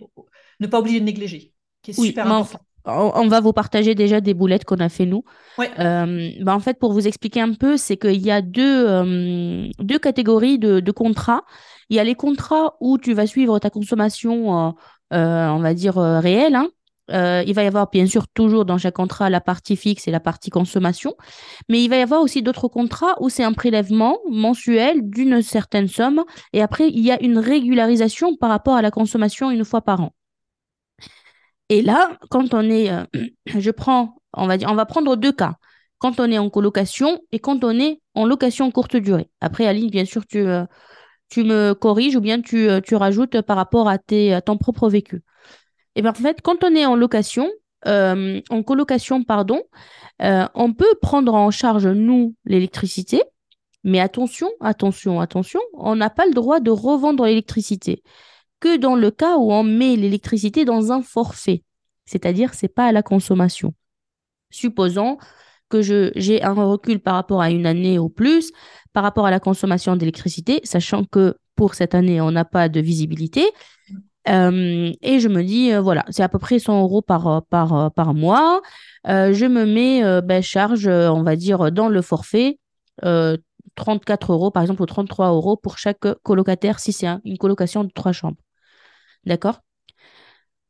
ne 0.58 0.66
pas 0.66 0.80
oublier 0.80 0.98
de 0.98 1.04
négliger, 1.04 1.52
qui 1.82 1.92
est 1.92 1.94
super 1.94 2.26
important 2.26 2.60
on 2.88 3.26
va 3.26 3.40
vous 3.40 3.52
partager 3.52 3.96
déjà 3.96 4.20
des 4.20 4.32
boulettes 4.32 4.64
qu'on 4.64 4.76
a 4.76 4.88
fait 4.88 5.06
nous. 5.06 5.24
Euh, 5.58 6.30
bah, 6.40 6.54
en 6.54 6.60
fait, 6.60 6.78
pour 6.78 6.92
vous 6.92 7.08
expliquer 7.08 7.40
un 7.40 7.52
peu, 7.52 7.76
c'est 7.76 7.96
qu'il 7.96 8.24
y 8.24 8.30
a 8.30 8.42
deux, 8.42 8.86
euh, 8.86 9.68
deux 9.80 9.98
catégories 9.98 10.60
de, 10.60 10.90
contrats. 10.92 11.42
Il 11.90 11.96
y 11.96 11.98
a 11.98 12.04
les 12.04 12.14
contrats 12.14 12.76
où 12.80 12.96
tu 12.96 13.12
vas 13.12 13.26
suivre 13.26 13.58
ta 13.58 13.70
consommation, 13.70 14.72
on 15.10 15.58
va 15.58 15.74
dire, 15.74 15.96
réelle. 15.96 16.54
Hein. 16.54 16.68
Il 17.08 17.54
va 17.54 17.62
y 17.62 17.66
avoir 17.66 17.90
bien 17.90 18.06
sûr 18.06 18.26
toujours 18.28 18.64
dans 18.64 18.78
chaque 18.78 18.94
contrat 18.94 19.30
la 19.30 19.40
partie 19.40 19.76
fixe 19.76 20.08
et 20.08 20.10
la 20.10 20.20
partie 20.20 20.50
consommation, 20.50 21.14
mais 21.68 21.82
il 21.82 21.88
va 21.88 21.96
y 21.96 22.02
avoir 22.02 22.20
aussi 22.22 22.42
d'autres 22.42 22.68
contrats 22.68 23.14
où 23.20 23.28
c'est 23.28 23.44
un 23.44 23.52
prélèvement 23.52 24.18
mensuel 24.30 25.08
d'une 25.08 25.42
certaine 25.42 25.88
somme 25.88 26.24
et 26.52 26.62
après 26.62 26.88
il 26.88 27.00
y 27.00 27.10
a 27.10 27.22
une 27.22 27.38
régularisation 27.38 28.36
par 28.36 28.50
rapport 28.50 28.74
à 28.76 28.82
la 28.82 28.90
consommation 28.90 29.50
une 29.50 29.64
fois 29.64 29.82
par 29.82 30.00
an. 30.00 30.12
Et 31.68 31.82
là, 31.82 32.18
quand 32.30 32.54
on 32.54 32.62
est, 32.62 32.90
euh, 32.90 33.04
je 33.46 33.70
prends, 33.70 34.16
on 34.32 34.46
va 34.46 34.56
dire, 34.56 34.70
on 34.70 34.74
va 34.74 34.86
prendre 34.86 35.16
deux 35.16 35.32
cas. 35.32 35.54
Quand 35.98 36.20
on 36.20 36.30
est 36.30 36.38
en 36.38 36.50
colocation 36.50 37.20
et 37.32 37.38
quand 37.38 37.64
on 37.64 37.78
est 37.78 38.00
en 38.14 38.26
location 38.26 38.70
courte 38.70 38.96
durée. 38.96 39.30
Après, 39.40 39.66
Aline, 39.66 39.90
bien 39.90 40.04
sûr, 40.04 40.26
tu, 40.26 40.38
euh, 40.38 40.64
tu 41.30 41.42
me 41.44 41.72
corriges 41.74 42.16
ou 42.16 42.20
bien 42.20 42.42
tu, 42.42 42.68
euh, 42.68 42.80
tu 42.80 42.94
rajoutes 42.96 43.40
par 43.42 43.56
rapport 43.56 43.88
à, 43.88 43.98
tes, 43.98 44.34
à 44.34 44.42
ton 44.42 44.58
propre 44.58 44.88
vécu. 44.88 45.22
Et 45.96 46.02
bien, 46.02 46.12
en 46.12 46.14
fait, 46.14 46.40
quand 46.42 46.62
on 46.62 46.74
est 46.76 46.86
en 46.86 46.94
location, 46.94 47.50
en 47.84 48.62
colocation, 48.64 49.24
pardon, 49.24 49.62
on 50.20 50.72
peut 50.72 50.94
prendre 51.02 51.34
en 51.34 51.50
charge, 51.50 51.88
nous, 51.88 52.36
l'électricité, 52.44 53.22
mais 53.82 54.00
attention, 54.00 54.48
attention, 54.60 55.20
attention, 55.20 55.60
on 55.74 55.96
n'a 55.96 56.10
pas 56.10 56.26
le 56.26 56.34
droit 56.34 56.60
de 56.60 56.70
revendre 56.70 57.24
l'électricité. 57.24 58.02
Que 58.60 58.66
que 58.66 58.76
dans 58.76 58.96
le 58.96 59.10
cas 59.10 59.36
où 59.36 59.52
on 59.52 59.62
met 59.62 59.96
l'électricité 59.96 60.64
dans 60.64 60.92
un 60.92 61.02
forfait, 61.02 61.62
c'est-à-dire 62.04 62.54
c'est 62.54 62.68
pas 62.68 62.86
à 62.86 62.92
la 62.92 63.02
consommation. 63.02 63.74
Supposons 64.50 65.18
que 65.68 65.82
j'ai 65.82 66.42
un 66.42 66.52
recul 66.52 67.00
par 67.00 67.14
rapport 67.14 67.40
à 67.40 67.50
une 67.50 67.66
année 67.66 67.98
ou 67.98 68.08
plus, 68.08 68.52
par 68.92 69.02
rapport 69.02 69.26
à 69.26 69.30
la 69.30 69.40
consommation 69.40 69.96
d'électricité, 69.96 70.60
sachant 70.64 71.04
que 71.04 71.36
pour 71.54 71.74
cette 71.74 71.94
année, 71.94 72.20
on 72.20 72.30
n'a 72.30 72.44
pas 72.44 72.68
de 72.68 72.80
visibilité. 72.80 73.44
Euh, 74.28 74.92
et 75.02 75.20
je 75.20 75.28
me 75.28 75.42
dis, 75.42 75.72
euh, 75.72 75.80
voilà, 75.80 76.04
c'est 76.10 76.22
à 76.22 76.28
peu 76.28 76.38
près 76.38 76.58
100 76.58 76.82
euros 76.82 77.02
par, 77.02 77.44
par, 77.46 77.92
par 77.92 78.14
mois. 78.14 78.60
Euh, 79.06 79.32
je 79.32 79.46
me 79.46 79.64
mets, 79.64 80.02
ben, 80.22 80.42
charge, 80.42 80.86
on 80.88 81.22
va 81.22 81.36
dire, 81.36 81.70
dans 81.72 81.88
le 81.88 82.02
forfait, 82.02 82.58
34 83.74 84.32
euros, 84.32 84.50
par 84.50 84.62
exemple, 84.62 84.82
ou 84.82 84.86
33 84.86 85.30
euros 85.30 85.56
pour 85.56 85.78
chaque 85.78 86.06
colocataire 86.22 86.78
si 86.80 86.92
c'est 86.92 87.08
une 87.24 87.38
colocation 87.38 87.84
de 87.84 87.90
trois 87.94 88.12
chambres. 88.12 88.38
D'accord? 89.26 89.60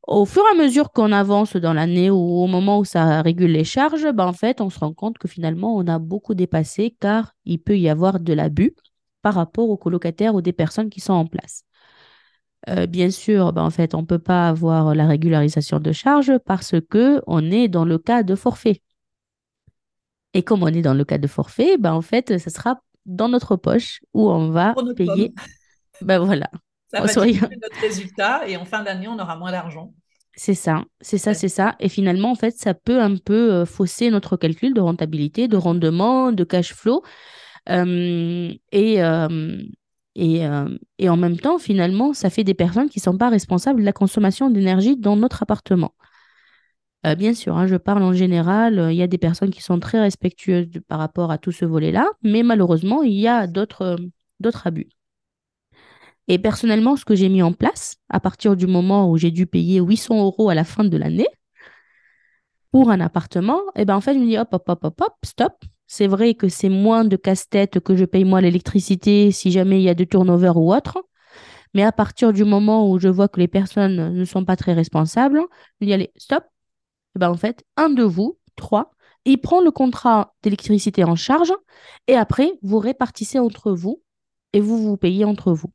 Au 0.07 0.25
fur 0.25 0.43
et 0.47 0.57
à 0.57 0.63
mesure 0.63 0.93
qu'on 0.93 1.11
avance 1.11 1.57
dans 1.57 1.73
l'année 1.73 2.11
ou 2.11 2.17
au 2.17 2.47
moment 2.47 2.79
où 2.79 2.85
ça 2.85 3.23
régule 3.23 3.51
les 3.51 3.65
charges, 3.65 4.07
ben, 4.13 4.27
en 4.27 4.33
fait, 4.33 4.61
on 4.61 4.71
se 4.71 4.79
rend 4.79 4.93
compte 4.95 5.19
que 5.19 5.29
finalement, 5.29 5.77
on 5.77 5.87
a 5.89 5.99
beaucoup 5.99 6.35
dépassé 6.35 6.97
car 7.01 7.35
il 7.45 7.59
peut 7.59 7.79
y 7.79 7.89
avoir 7.89 8.21
de 8.21 8.33
l'abus 8.33 8.75
par 9.23 9.35
rapport 9.35 9.69
aux 9.69 9.77
colocataires 9.77 10.35
ou 10.35 10.43
des 10.43 10.53
personnes 10.53 10.91
qui 10.91 11.01
sont 11.01 11.13
en 11.13 11.27
place. 11.27 11.65
Euh, 12.69 12.87
bien 12.87 13.11
sûr, 13.11 13.53
ben, 13.53 13.63
en 13.63 13.71
fait, 13.71 13.95
on 13.95 14.01
ne 14.01 14.07
peut 14.07 14.19
pas 14.19 14.49
avoir 14.49 14.95
la 14.95 15.07
régularisation 15.07 15.79
de 15.79 15.93
charges 15.93 16.37
parce 16.45 16.75
que 16.91 17.23
on 17.27 17.51
est 17.51 17.69
dans 17.69 17.85
le 17.85 17.99
cas 17.99 18.23
de 18.23 18.35
forfait. 18.35 18.83
Et 20.35 20.43
comme 20.43 20.63
on 20.63 20.69
est 20.69 20.83
dans 20.83 20.95
le 20.95 21.05
cas 21.05 21.19
de 21.19 21.27
forfait, 21.27 21.79
ben, 21.79 21.93
en 21.93 22.03
fait, 22.03 22.39
ce 22.39 22.51
sera 22.51 22.81
dans 23.07 23.29
notre 23.29 23.57
poche 23.57 24.01
où 24.15 24.29
on 24.31 24.51
va 24.51 24.75
payer. 24.97 25.33
Ben 26.03 26.19
voilà. 26.19 26.51
Ça 26.93 27.01
va 27.01 27.07
notre 27.07 27.81
résultat 27.81 28.47
et 28.47 28.57
en 28.59 28.67
fin 28.67 28.83
d'année, 28.83 29.09
on 29.09 29.19
aura 29.19 29.35
moins 29.37 29.51
d'argent. 29.51 29.95
C'est 30.35 30.55
ça, 30.55 30.85
c'est 31.01 31.17
ça, 31.17 31.33
c'est 31.33 31.49
ça. 31.49 31.75
Et 31.81 31.89
finalement, 31.89 32.31
en 32.31 32.35
fait, 32.35 32.55
ça 32.59 32.75
peut 32.75 33.01
un 33.01 33.17
peu 33.17 33.53
euh, 33.53 33.65
fausser 33.65 34.11
notre 34.11 34.37
calcul 34.37 34.75
de 34.75 34.81
rentabilité, 34.81 35.49
de 35.49 35.57
rendement, 35.57 36.31
de 36.31 36.45
cash 36.45 36.75
flow. 36.75 37.03
Euh, 37.71 38.53
et, 38.71 39.03
euh, 39.03 39.63
et, 40.17 40.49
et, 40.99 41.09
en 41.09 41.17
même 41.17 41.39
temps, 41.39 41.59
finalement, 41.59 42.15
ça 42.15 42.31
fait 42.31 42.45
des 42.45 42.55
personnes 42.55 42.89
qui 42.89 42.99
ne 43.01 43.03
sont 43.03 43.19
pas 43.19 43.29
responsables 43.29 43.81
de 43.81 43.85
la 43.85 43.93
consommation 43.93 44.51
d'énergie 44.51 44.97
dans 44.97 45.17
notre 45.17 45.43
appartement. 45.43 45.93
bien 47.19 47.35
sûr, 47.35 47.57
hein, 47.57 47.67
je 47.67 47.77
parle 47.77 48.03
en 48.03 48.13
général, 48.13 48.89
il 48.91 48.97
y 48.97 49.03
a 49.03 49.07
des 49.07 49.19
personnes 49.19 49.51
qui 49.51 49.63
sont 49.63 49.79
très 49.79 50.01
respectueuses 50.01 50.69
par 50.89 50.99
rapport 50.99 51.31
à 51.31 51.39
tout 51.39 51.53
ce 51.53 51.65
volet-là, 51.65 52.09
mais 52.23 52.43
malheureusement, 52.43 53.03
il 53.03 53.13
y 53.13 53.29
a 53.29 53.47
d'autres 53.47 53.99
d'autres 54.41 54.67
abus. 54.67 54.89
Et 56.29 56.39
personnellement, 56.39 56.97
ce 56.97 57.05
que 57.05 57.15
j'ai 57.15 57.29
mis 57.29 57.43
en 57.43 57.53
place, 57.53 57.97
à 58.09 58.21
partir 58.21 58.57
du 58.57 58.67
moment 58.67 59.11
où 59.11 59.17
j'ai 59.17 59.31
dû 59.31 59.47
payer 59.47 59.81
800 59.81 60.25
euros 60.25 60.49
à 60.51 60.55
la 60.55 60.65
fin 60.65 60.85
de 60.85 60.97
l'année 60.97 61.29
pour 62.73 62.91
un 62.91 63.01
appartement, 63.01 63.61
et 63.75 63.83
eh 63.83 63.85
ben 63.85 63.97
en 63.97 64.01
fait, 64.01 64.15
je 64.15 64.19
me 64.19 64.27
dis 64.27 64.39
hop, 64.39 64.49
hop, 64.53 64.69
hop, 64.69 64.85
hop, 64.85 65.01
hop, 65.01 65.15
stop. 65.25 65.65
C'est 65.87 66.07
vrai 66.07 66.35
que 66.35 66.49
c'est 66.49 66.69
moins 66.69 67.05
de 67.05 67.17
casse-tête 67.17 67.81
que 67.81 67.97
je 67.97 68.05
paye 68.05 68.25
moi 68.25 68.41
l'électricité 68.41 69.31
si 69.31 69.51
jamais 69.51 69.81
il 69.81 69.85
y 69.85 69.89
a 69.89 69.95
de 69.95 70.05
turnover 70.05 70.53
ou 70.57 70.75
autre. 70.75 71.05
Mais 71.75 71.83
à 71.83 71.93
partir 71.93 72.33
du 72.33 72.45
moment 72.45 72.91
où 72.91 72.99
je 72.99 73.09
vois 73.09 73.29
que 73.29 73.41
les 73.41 73.49
personnes 73.49 74.15
ne 74.15 74.25
sont 74.25 74.45
pas 74.45 74.57
très 74.57 74.73
responsables, 74.73 75.43
je 75.81 75.87
dis 75.87 75.93
allez, 75.93 76.13
stop. 76.17 76.45
Et 76.45 76.49
eh 77.17 77.19
ben 77.21 77.31
en 77.31 77.37
fait, 77.37 77.65
un 77.77 77.91
de 77.91 78.03
vous, 78.03 78.39
trois, 78.57 78.93
il 79.25 79.39
prend 79.39 79.61
le 79.61 79.71
contrat 79.71 80.35
d'électricité 80.43 81.05
en 81.05 81.17
charge 81.17 81.53
et 82.07 82.15
après, 82.15 82.53
vous 82.63 82.79
répartissez 82.79 83.39
entre 83.39 83.73
vous 83.73 84.03
et 84.53 84.61
vous 84.61 84.79
vous 84.79 84.97
payez 84.97 85.25
entre 85.25 85.53
vous. 85.53 85.73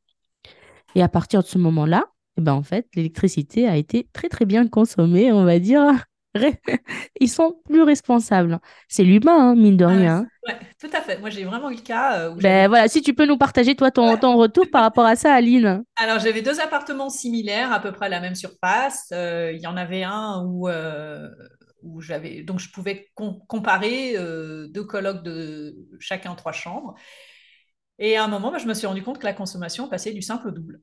Et 0.95 1.01
à 1.01 1.09
partir 1.09 1.41
de 1.43 1.47
ce 1.47 1.57
moment-là, 1.57 2.05
eh 2.37 2.41
ben, 2.41 2.53
en 2.53 2.63
fait, 2.63 2.87
l'électricité 2.95 3.67
a 3.67 3.77
été 3.77 4.07
très, 4.13 4.29
très 4.29 4.45
bien 4.45 4.67
consommée, 4.67 5.31
on 5.31 5.43
va 5.45 5.59
dire. 5.59 6.05
Ils 7.19 7.29
sont 7.29 7.55
plus 7.65 7.83
responsables. 7.83 8.59
C'est 8.87 9.03
l'humain, 9.03 9.51
hein, 9.51 9.55
mine 9.55 9.77
de 9.77 9.85
rien. 9.85 10.27
Ouais, 10.47 10.57
tout 10.79 10.89
à 10.93 11.01
fait. 11.01 11.17
Moi, 11.19 11.29
j'ai 11.29 11.43
vraiment 11.43 11.69
eu 11.69 11.75
le 11.75 11.81
cas. 11.81 12.19
Euh, 12.19 12.35
ben, 12.35 12.67
voilà, 12.67 12.87
si 12.87 13.01
tu 13.01 13.13
peux 13.13 13.25
nous 13.25 13.37
partager, 13.37 13.75
toi, 13.75 13.91
ton, 13.91 14.17
ton 14.17 14.37
retour 14.37 14.65
par 14.71 14.81
rapport 14.81 15.05
à 15.05 15.15
ça, 15.15 15.33
Aline. 15.33 15.83
Alors, 15.97 16.19
j'avais 16.19 16.41
deux 16.41 16.59
appartements 16.59 17.09
similaires, 17.09 17.71
à 17.71 17.79
peu 17.79 17.91
près 17.91 18.07
à 18.07 18.09
la 18.09 18.19
même 18.19 18.35
surface. 18.35 19.09
Euh, 19.11 19.51
il 19.53 19.61
y 19.61 19.67
en 19.67 19.77
avait 19.77 20.03
un 20.03 20.43
où, 20.45 20.67
euh, 20.67 21.29
où 21.83 22.01
j'avais. 22.01 22.43
Donc, 22.43 22.59
je 22.59 22.71
pouvais 22.71 23.09
comparer 23.47 24.15
deux 24.69 24.83
colocs 24.83 25.23
de 25.23 25.75
chacun 25.99 26.33
trois 26.35 26.53
chambres. 26.53 26.95
Et 27.99 28.17
à 28.17 28.23
un 28.23 28.27
moment, 28.27 28.51
bah, 28.51 28.57
je 28.57 28.67
me 28.67 28.73
suis 28.73 28.87
rendu 28.87 29.03
compte 29.03 29.19
que 29.19 29.25
la 29.25 29.33
consommation 29.33 29.87
passait 29.87 30.13
du 30.13 30.21
simple 30.21 30.47
au 30.47 30.51
double. 30.51 30.81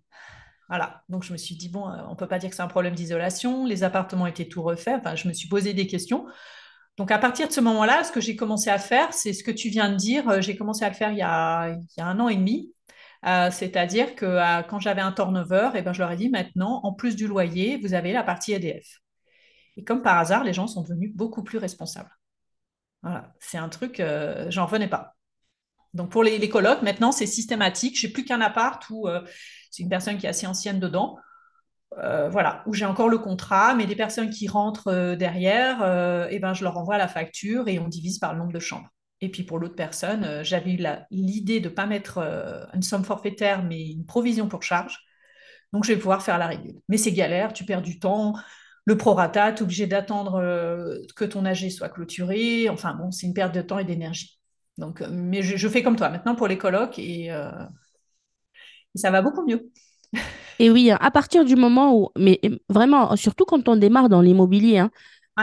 Voilà. 0.68 1.02
Donc, 1.08 1.24
je 1.24 1.32
me 1.32 1.38
suis 1.38 1.56
dit, 1.56 1.68
bon, 1.68 1.88
euh, 1.88 1.96
on 2.08 2.10
ne 2.10 2.16
peut 2.16 2.28
pas 2.28 2.38
dire 2.38 2.50
que 2.50 2.56
c'est 2.56 2.62
un 2.62 2.68
problème 2.68 2.94
d'isolation. 2.94 3.64
Les 3.64 3.84
appartements 3.84 4.26
étaient 4.26 4.48
tout 4.48 4.62
refaits. 4.62 4.96
Enfin, 4.98 5.14
je 5.14 5.26
me 5.28 5.32
suis 5.32 5.48
posé 5.48 5.72
des 5.72 5.86
questions. 5.86 6.26
Donc, 6.98 7.10
à 7.10 7.18
partir 7.18 7.48
de 7.48 7.52
ce 7.52 7.60
moment-là, 7.60 8.04
ce 8.04 8.12
que 8.12 8.20
j'ai 8.20 8.36
commencé 8.36 8.68
à 8.68 8.78
faire, 8.78 9.14
c'est 9.14 9.32
ce 9.32 9.42
que 9.42 9.50
tu 9.50 9.70
viens 9.70 9.90
de 9.90 9.96
dire. 9.96 10.28
Euh, 10.28 10.40
j'ai 10.40 10.56
commencé 10.56 10.84
à 10.84 10.88
le 10.88 10.94
faire 10.94 11.10
il 11.12 11.18
y 11.18 11.22
a, 11.22 11.74
un 11.98 12.20
an 12.20 12.28
et 12.28 12.36
demi. 12.36 12.72
Euh, 13.26 13.50
c'est-à-dire 13.50 14.14
que 14.14 14.62
quand 14.68 14.78
j'avais 14.78 15.00
un 15.00 15.12
turnover, 15.12 15.70
eh 15.74 15.82
ben, 15.82 15.92
je 15.92 16.00
leur 16.00 16.10
ai 16.12 16.16
dit 16.16 16.28
maintenant, 16.28 16.80
en 16.84 16.92
plus 16.92 17.16
du 17.16 17.26
loyer, 17.26 17.78
vous 17.78 17.94
avez 17.94 18.12
la 18.12 18.22
partie 18.22 18.52
EDF. 18.52 19.00
Et 19.76 19.84
comme 19.84 20.02
par 20.02 20.18
hasard, 20.18 20.44
les 20.44 20.52
gens 20.52 20.66
sont 20.66 20.82
devenus 20.82 21.12
beaucoup 21.14 21.42
plus 21.42 21.58
responsables. 21.58 22.10
Voilà, 23.02 23.32
c'est 23.40 23.58
un 23.58 23.68
truc, 23.68 24.02
j'en 24.50 24.66
revenais 24.66 24.88
pas. 24.88 25.16
Donc 25.94 26.10
pour 26.10 26.22
les, 26.22 26.38
les 26.38 26.48
colocs, 26.48 26.82
maintenant, 26.82 27.10
c'est 27.10 27.26
systématique. 27.26 27.98
Je 27.98 28.06
n'ai 28.06 28.12
plus 28.12 28.24
qu'un 28.24 28.40
appart 28.40 28.84
où 28.90 29.08
c'est 29.70 29.82
une 29.82 29.88
personne 29.88 30.18
qui 30.18 30.26
est 30.26 30.28
assez 30.28 30.46
ancienne 30.46 30.80
dedans. 30.80 31.16
Euh, 31.98 32.28
voilà, 32.28 32.62
où 32.66 32.74
j'ai 32.74 32.84
encore 32.84 33.08
le 33.08 33.18
contrat, 33.18 33.74
mais 33.74 33.86
des 33.86 33.96
personnes 33.96 34.30
qui 34.30 34.46
rentrent 34.46 34.88
euh, 34.88 35.16
derrière, 35.16 35.78
eh 36.30 36.38
ben, 36.38 36.54
je 36.54 36.64
leur 36.64 36.76
envoie 36.76 36.98
la 36.98 37.08
facture 37.08 37.68
et 37.68 37.78
on 37.78 37.88
divise 37.88 38.18
par 38.18 38.32
le 38.34 38.38
nombre 38.38 38.52
de 38.52 38.60
chambres. 38.60 38.88
Et 39.20 39.30
puis 39.30 39.42
pour 39.42 39.58
l'autre 39.58 39.74
personne, 39.74 40.44
j'avais 40.44 40.74
eu 40.74 40.86
l'idée 41.10 41.60
de 41.60 41.68
ne 41.68 41.74
pas 41.74 41.86
mettre 41.86 42.18
une 42.72 42.82
somme 42.82 43.04
forfaitaire, 43.04 43.64
mais 43.64 43.90
une 43.90 44.06
provision 44.06 44.48
pour 44.48 44.62
charge. 44.62 45.00
Donc 45.72 45.84
je 45.84 45.92
vais 45.92 45.98
pouvoir 45.98 46.22
faire 46.22 46.38
la 46.38 46.46
régule. 46.46 46.76
Mais 46.88 46.98
c'est 46.98 47.12
galère, 47.12 47.52
tu 47.52 47.64
perds 47.64 47.82
du 47.82 47.98
temps. 47.98 48.34
Le 48.84 48.96
prorata, 48.96 49.52
tu 49.52 49.58
es 49.58 49.62
obligé 49.62 49.86
d'attendre 49.88 50.40
que 51.16 51.24
ton 51.24 51.44
AG 51.44 51.68
soit 51.70 51.88
clôturé. 51.88 52.68
Enfin 52.68 52.94
bon, 52.94 53.10
c'est 53.10 53.26
une 53.26 53.34
perte 53.34 53.54
de 53.54 53.62
temps 53.62 53.80
et 53.80 53.84
d'énergie. 53.84 54.38
Donc, 54.78 55.02
euh, 55.02 55.08
mais 55.10 55.42
je, 55.42 55.68
fais 55.68 55.82
comme 55.82 55.96
toi 55.96 56.08
maintenant 56.08 56.34
pour 56.36 56.48
les 56.48 56.56
colocs 56.56 56.98
et, 56.98 57.30
euh, 57.32 57.50
ça 58.94 59.10
va 59.10 59.22
beaucoup 59.22 59.44
mieux. 59.46 59.70
Et 60.58 60.70
oui, 60.70 60.90
à 60.90 61.10
partir 61.10 61.44
du 61.44 61.54
moment 61.54 61.96
où, 61.96 62.08
mais 62.18 62.40
vraiment, 62.68 63.14
surtout 63.16 63.44
quand 63.44 63.68
on 63.68 63.76
démarre 63.76 64.08
dans 64.08 64.20
l'immobilier, 64.20 64.78
hein, 64.78 64.90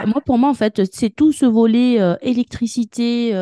moi 0.07 0.21
pour 0.21 0.37
moi 0.37 0.49
en 0.49 0.53
fait, 0.53 0.81
c'est 0.93 1.09
tout 1.09 1.31
ce 1.31 1.45
volet 1.45 2.01
euh, 2.01 2.15
électricité. 2.21 3.33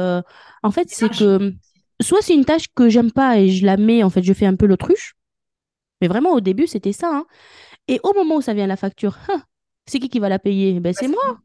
en 0.62 0.72
fait, 0.72 0.90
c'est 0.90 1.10
que 1.10 1.54
soit 2.02 2.22
c'est 2.22 2.36
une 2.36 2.46
tâche 2.46 2.68
que 2.76 2.90
j'aime 2.90 3.12
pas 3.12 3.40
et 3.40 3.50
je 3.50 3.66
la 3.66 3.78
mets, 3.78 4.04
en 4.04 4.10
fait, 4.10 4.24
je 4.24 4.34
fais 4.34 4.46
un 4.46 4.56
peu 4.56 4.66
l'autruche. 4.66 5.16
Mais 6.02 6.08
vraiment 6.08 6.34
au 6.34 6.42
début, 6.42 6.68
c'était 6.68 6.94
ça. 6.94 7.10
Hein. 7.16 7.26
Et 7.88 8.00
au 8.04 8.14
moment 8.14 8.36
où 8.36 8.42
ça 8.42 8.54
vient 8.54 8.68
la 8.68 8.76
facture, 8.76 9.18
hein, 9.30 9.42
c'est 9.86 10.00
qui 10.00 10.10
qui 10.10 10.20
va 10.20 10.30
la 10.30 10.40
payer? 10.40 10.80
Ben 10.80 10.94
c'est 10.94 11.08
moi. 11.08 11.40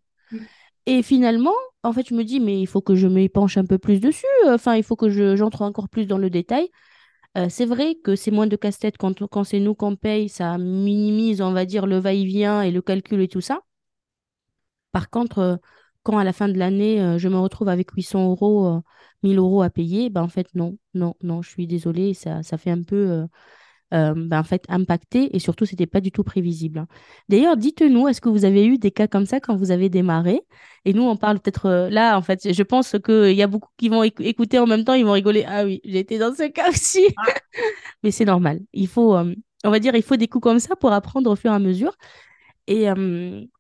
Et 0.87 1.03
finalement, 1.03 1.55
en 1.83 1.93
fait, 1.93 2.09
je 2.09 2.15
me 2.15 2.25
dis, 2.25 2.41
mais 2.41 2.61
il 2.61 2.67
faut 2.67 2.81
que 2.81 2.95
je 2.95 3.07
me 3.09 3.27
penche 3.29 3.57
un 3.59 3.65
peu 3.65 3.79
plus 3.79 4.01
dessus. 4.01 4.27
Enfin, 4.47 4.75
il 4.75 4.83
faut 4.83 4.97
que 4.97 5.37
j'entre 5.37 5.63
encore 5.63 5.89
plus 5.89 6.07
dans 6.07 6.19
le 6.19 6.31
détail. 6.31 6.71
Euh, 7.37 7.49
c'est 7.49 7.67
vrai 7.67 7.95
que 7.95 8.17
c'est 8.17 8.31
moins 8.31 8.47
de 8.47 8.57
casse-tête 8.57 8.97
quand, 8.99 9.27
quand 9.29 9.45
c'est 9.45 9.61
nous 9.61 9.75
qu'on 9.75 9.97
paye, 9.97 10.29
ça 10.29 10.59
minimise, 10.59 11.41
on 11.41 11.53
va 11.53 11.65
dire, 11.67 11.87
le 11.87 11.99
va-et-vient 11.99 12.63
et 12.63 12.71
le 12.71 12.83
calcul 12.83 13.21
et 13.21 13.29
tout 13.29 13.41
ça. 13.41 13.61
Par 14.93 15.11
contre, 15.11 15.39
euh, 15.39 15.57
quand 16.03 16.19
à 16.19 16.25
la 16.25 16.33
fin 16.33 16.49
de 16.49 16.59
l'année, 16.59 17.01
euh, 17.03 17.19
je 17.19 17.29
me 17.29 17.39
retrouve 17.39 17.69
avec 17.69 17.91
800 17.93 18.29
euros, 18.31 18.81
1000 19.23 19.39
euros 19.39 19.63
à 19.63 19.71
payer, 19.71 20.11
ben 20.11 20.23
en 20.23 20.29
fait, 20.29 20.49
non, 20.55 20.79
non, 20.95 21.15
non, 21.23 21.43
je 21.43 21.51
suis 21.51 21.67
désolée, 21.67 22.15
ça, 22.15 22.43
ça 22.43 22.59
fait 22.59 22.71
un 22.71 22.83
peu 22.83 23.27
euh, 23.95 24.13
ben, 24.15 24.41
en 24.41 24.45
fait, 24.45 24.65
impacté 24.69 25.35
et 25.35 25.39
surtout, 25.39 25.65
c'était 25.65 25.87
pas 25.87 26.01
du 26.01 26.13
tout 26.13 26.23
prévisible. 26.23 26.81
Hein. 26.81 26.89
D'ailleurs, 27.29 27.57
dites-nous, 27.57 28.09
est-ce 28.09 28.21
que 28.21 28.29
vous 28.29 28.45
avez 28.45 28.67
eu 28.67 28.79
des 28.79 28.91
cas 28.91 29.07
comme 29.07 29.25
ça 29.25 29.41
quand 29.41 29.57
vous 29.57 29.71
avez 29.71 29.89
démarré? 29.89 30.43
Et 30.85 30.93
nous, 30.93 31.03
on 31.03 31.17
parle 31.17 31.41
peut-être 31.41 31.67
euh, 31.67 31.91
là, 31.91 32.17
en 32.19 32.23
fait, 32.23 32.53
je 32.53 32.63
pense 32.63 32.97
qu'il 33.05 33.33
y 33.33 33.43
a 33.43 33.47
beaucoup 33.47 33.71
qui 33.79 33.89
vont 33.89 34.03
écouter 34.03 34.59
en 34.59 34.67
même 34.67 34.85
temps, 34.85 34.95
ils 34.95 35.05
vont 35.05 35.13
rigoler. 35.13 35.45
Ah 35.49 35.65
oui, 35.65 35.81
j'ai 35.85 36.01
été 36.01 36.19
dans 36.19 36.35
ce 36.35 36.49
cas 36.49 36.69
aussi. 36.71 37.07
Mais 38.03 38.11
c'est 38.11 38.27
normal. 38.27 38.61
Il 38.73 38.89
faut, 38.89 39.17
euh, 39.17 39.35
on 39.65 39.71
va 39.71 39.79
dire, 39.79 39.95
il 39.95 40.03
faut 40.03 40.17
des 40.17 40.29
coups 40.29 40.43
comme 40.43 40.61
ça 40.61 40.77
pour 40.77 40.93
apprendre 40.93 41.31
au 41.31 41.37
fur 41.37 41.51
et 41.51 41.55
à 41.55 41.59
mesure. 41.59 41.97
Et, 42.67 42.85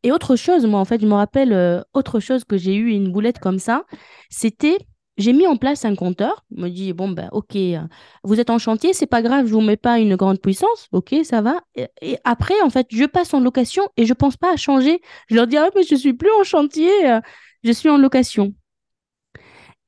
et 0.02 0.12
autre 0.12 0.36
chose, 0.36 0.66
moi, 0.66 0.78
en 0.78 0.84
fait, 0.84 1.00
je 1.00 1.06
me 1.06 1.14
rappelle 1.14 1.82
autre 1.94 2.20
chose 2.20 2.44
que 2.44 2.58
j'ai 2.58 2.74
eu 2.74 2.90
une 2.90 3.10
boulette 3.10 3.38
comme 3.38 3.58
ça, 3.58 3.84
c'était 4.28 4.76
j'ai 5.18 5.32
mis 5.32 5.46
en 5.46 5.56
place 5.56 5.84
un 5.84 5.94
compteur. 5.96 6.44
Je 6.56 6.62
me 6.62 6.68
dis, 6.70 6.92
bon, 6.92 7.08
ben, 7.10 7.28
ok, 7.32 7.56
euh, 7.56 7.80
vous 8.22 8.40
êtes 8.40 8.50
en 8.50 8.58
chantier, 8.58 8.92
c'est 8.92 9.06
pas 9.06 9.20
grave, 9.20 9.46
je 9.46 9.52
vous 9.52 9.60
mets 9.60 9.76
pas 9.76 9.98
une 9.98 10.16
grande 10.16 10.40
puissance. 10.40 10.88
Ok, 10.92 11.14
ça 11.24 11.42
va. 11.42 11.60
Et, 11.76 12.16
après, 12.24 12.54
en 12.62 12.70
fait, 12.70 12.86
je 12.90 13.04
passe 13.04 13.34
en 13.34 13.40
location 13.40 13.82
et 13.96 14.06
je 14.06 14.14
pense 14.14 14.36
pas 14.36 14.52
à 14.52 14.56
changer. 14.56 15.00
Je 15.28 15.34
leur 15.34 15.46
dis, 15.48 15.56
ah, 15.56 15.68
mais 15.74 15.82
je 15.82 15.96
suis 15.96 16.14
plus 16.14 16.30
en 16.40 16.44
chantier, 16.44 16.90
euh, 17.10 17.20
je 17.64 17.72
suis 17.72 17.90
en 17.90 17.98
location. 17.98 18.54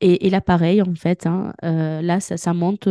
Et, 0.02 0.30
là, 0.30 0.40
pareil, 0.40 0.80
en 0.80 0.94
fait, 0.94 1.26
hein, 1.26 1.52
euh, 1.62 2.00
là, 2.00 2.20
ça, 2.20 2.38
ça 2.38 2.54
monte 2.54 2.88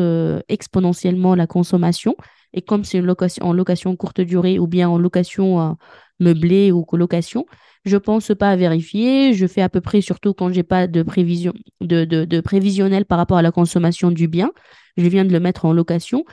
exponentiellement 0.48 1.34
la 1.34 1.48
consommation. 1.48 2.16
Et 2.54 2.62
comme 2.62 2.84
c'est 2.84 3.00
une 3.00 3.06
location, 3.06 3.46
en 3.46 3.54
location 3.54 3.96
courte 3.96 4.22
durée 4.22 4.60
ou 4.60 4.68
bien 4.68 4.90
en 4.90 4.98
location 5.00 5.76
meublée 6.20 6.72
ou 6.72 6.84
colocation, 6.84 7.46
je 7.86 7.98
pense 7.98 8.32
pas 8.38 8.52
à 8.52 8.56
vérifier. 8.56 9.34
Je 9.34 9.48
fais 9.48 9.62
à 9.62 9.70
peu 9.70 9.82
près, 9.82 10.02
surtout 10.02 10.34
quand 10.34 10.52
j'ai 10.52 10.64
pas 10.64 10.88
de 10.88 11.04
prévision, 11.04 11.54
de, 11.82 12.06
de, 12.06 12.26
de 12.26 12.42
prévisionnel 12.42 13.06
par 13.06 13.18
rapport 13.18 13.38
à 13.38 13.42
la 13.42 13.52
consommation 13.52 14.12
du 14.12 14.28
bien. 14.28 14.52
Je 14.98 15.08
viens 15.08 15.26
de 15.26 15.32
le 15.32 15.40
mettre 15.40 15.66
en 15.66 15.74
location. 15.74 16.26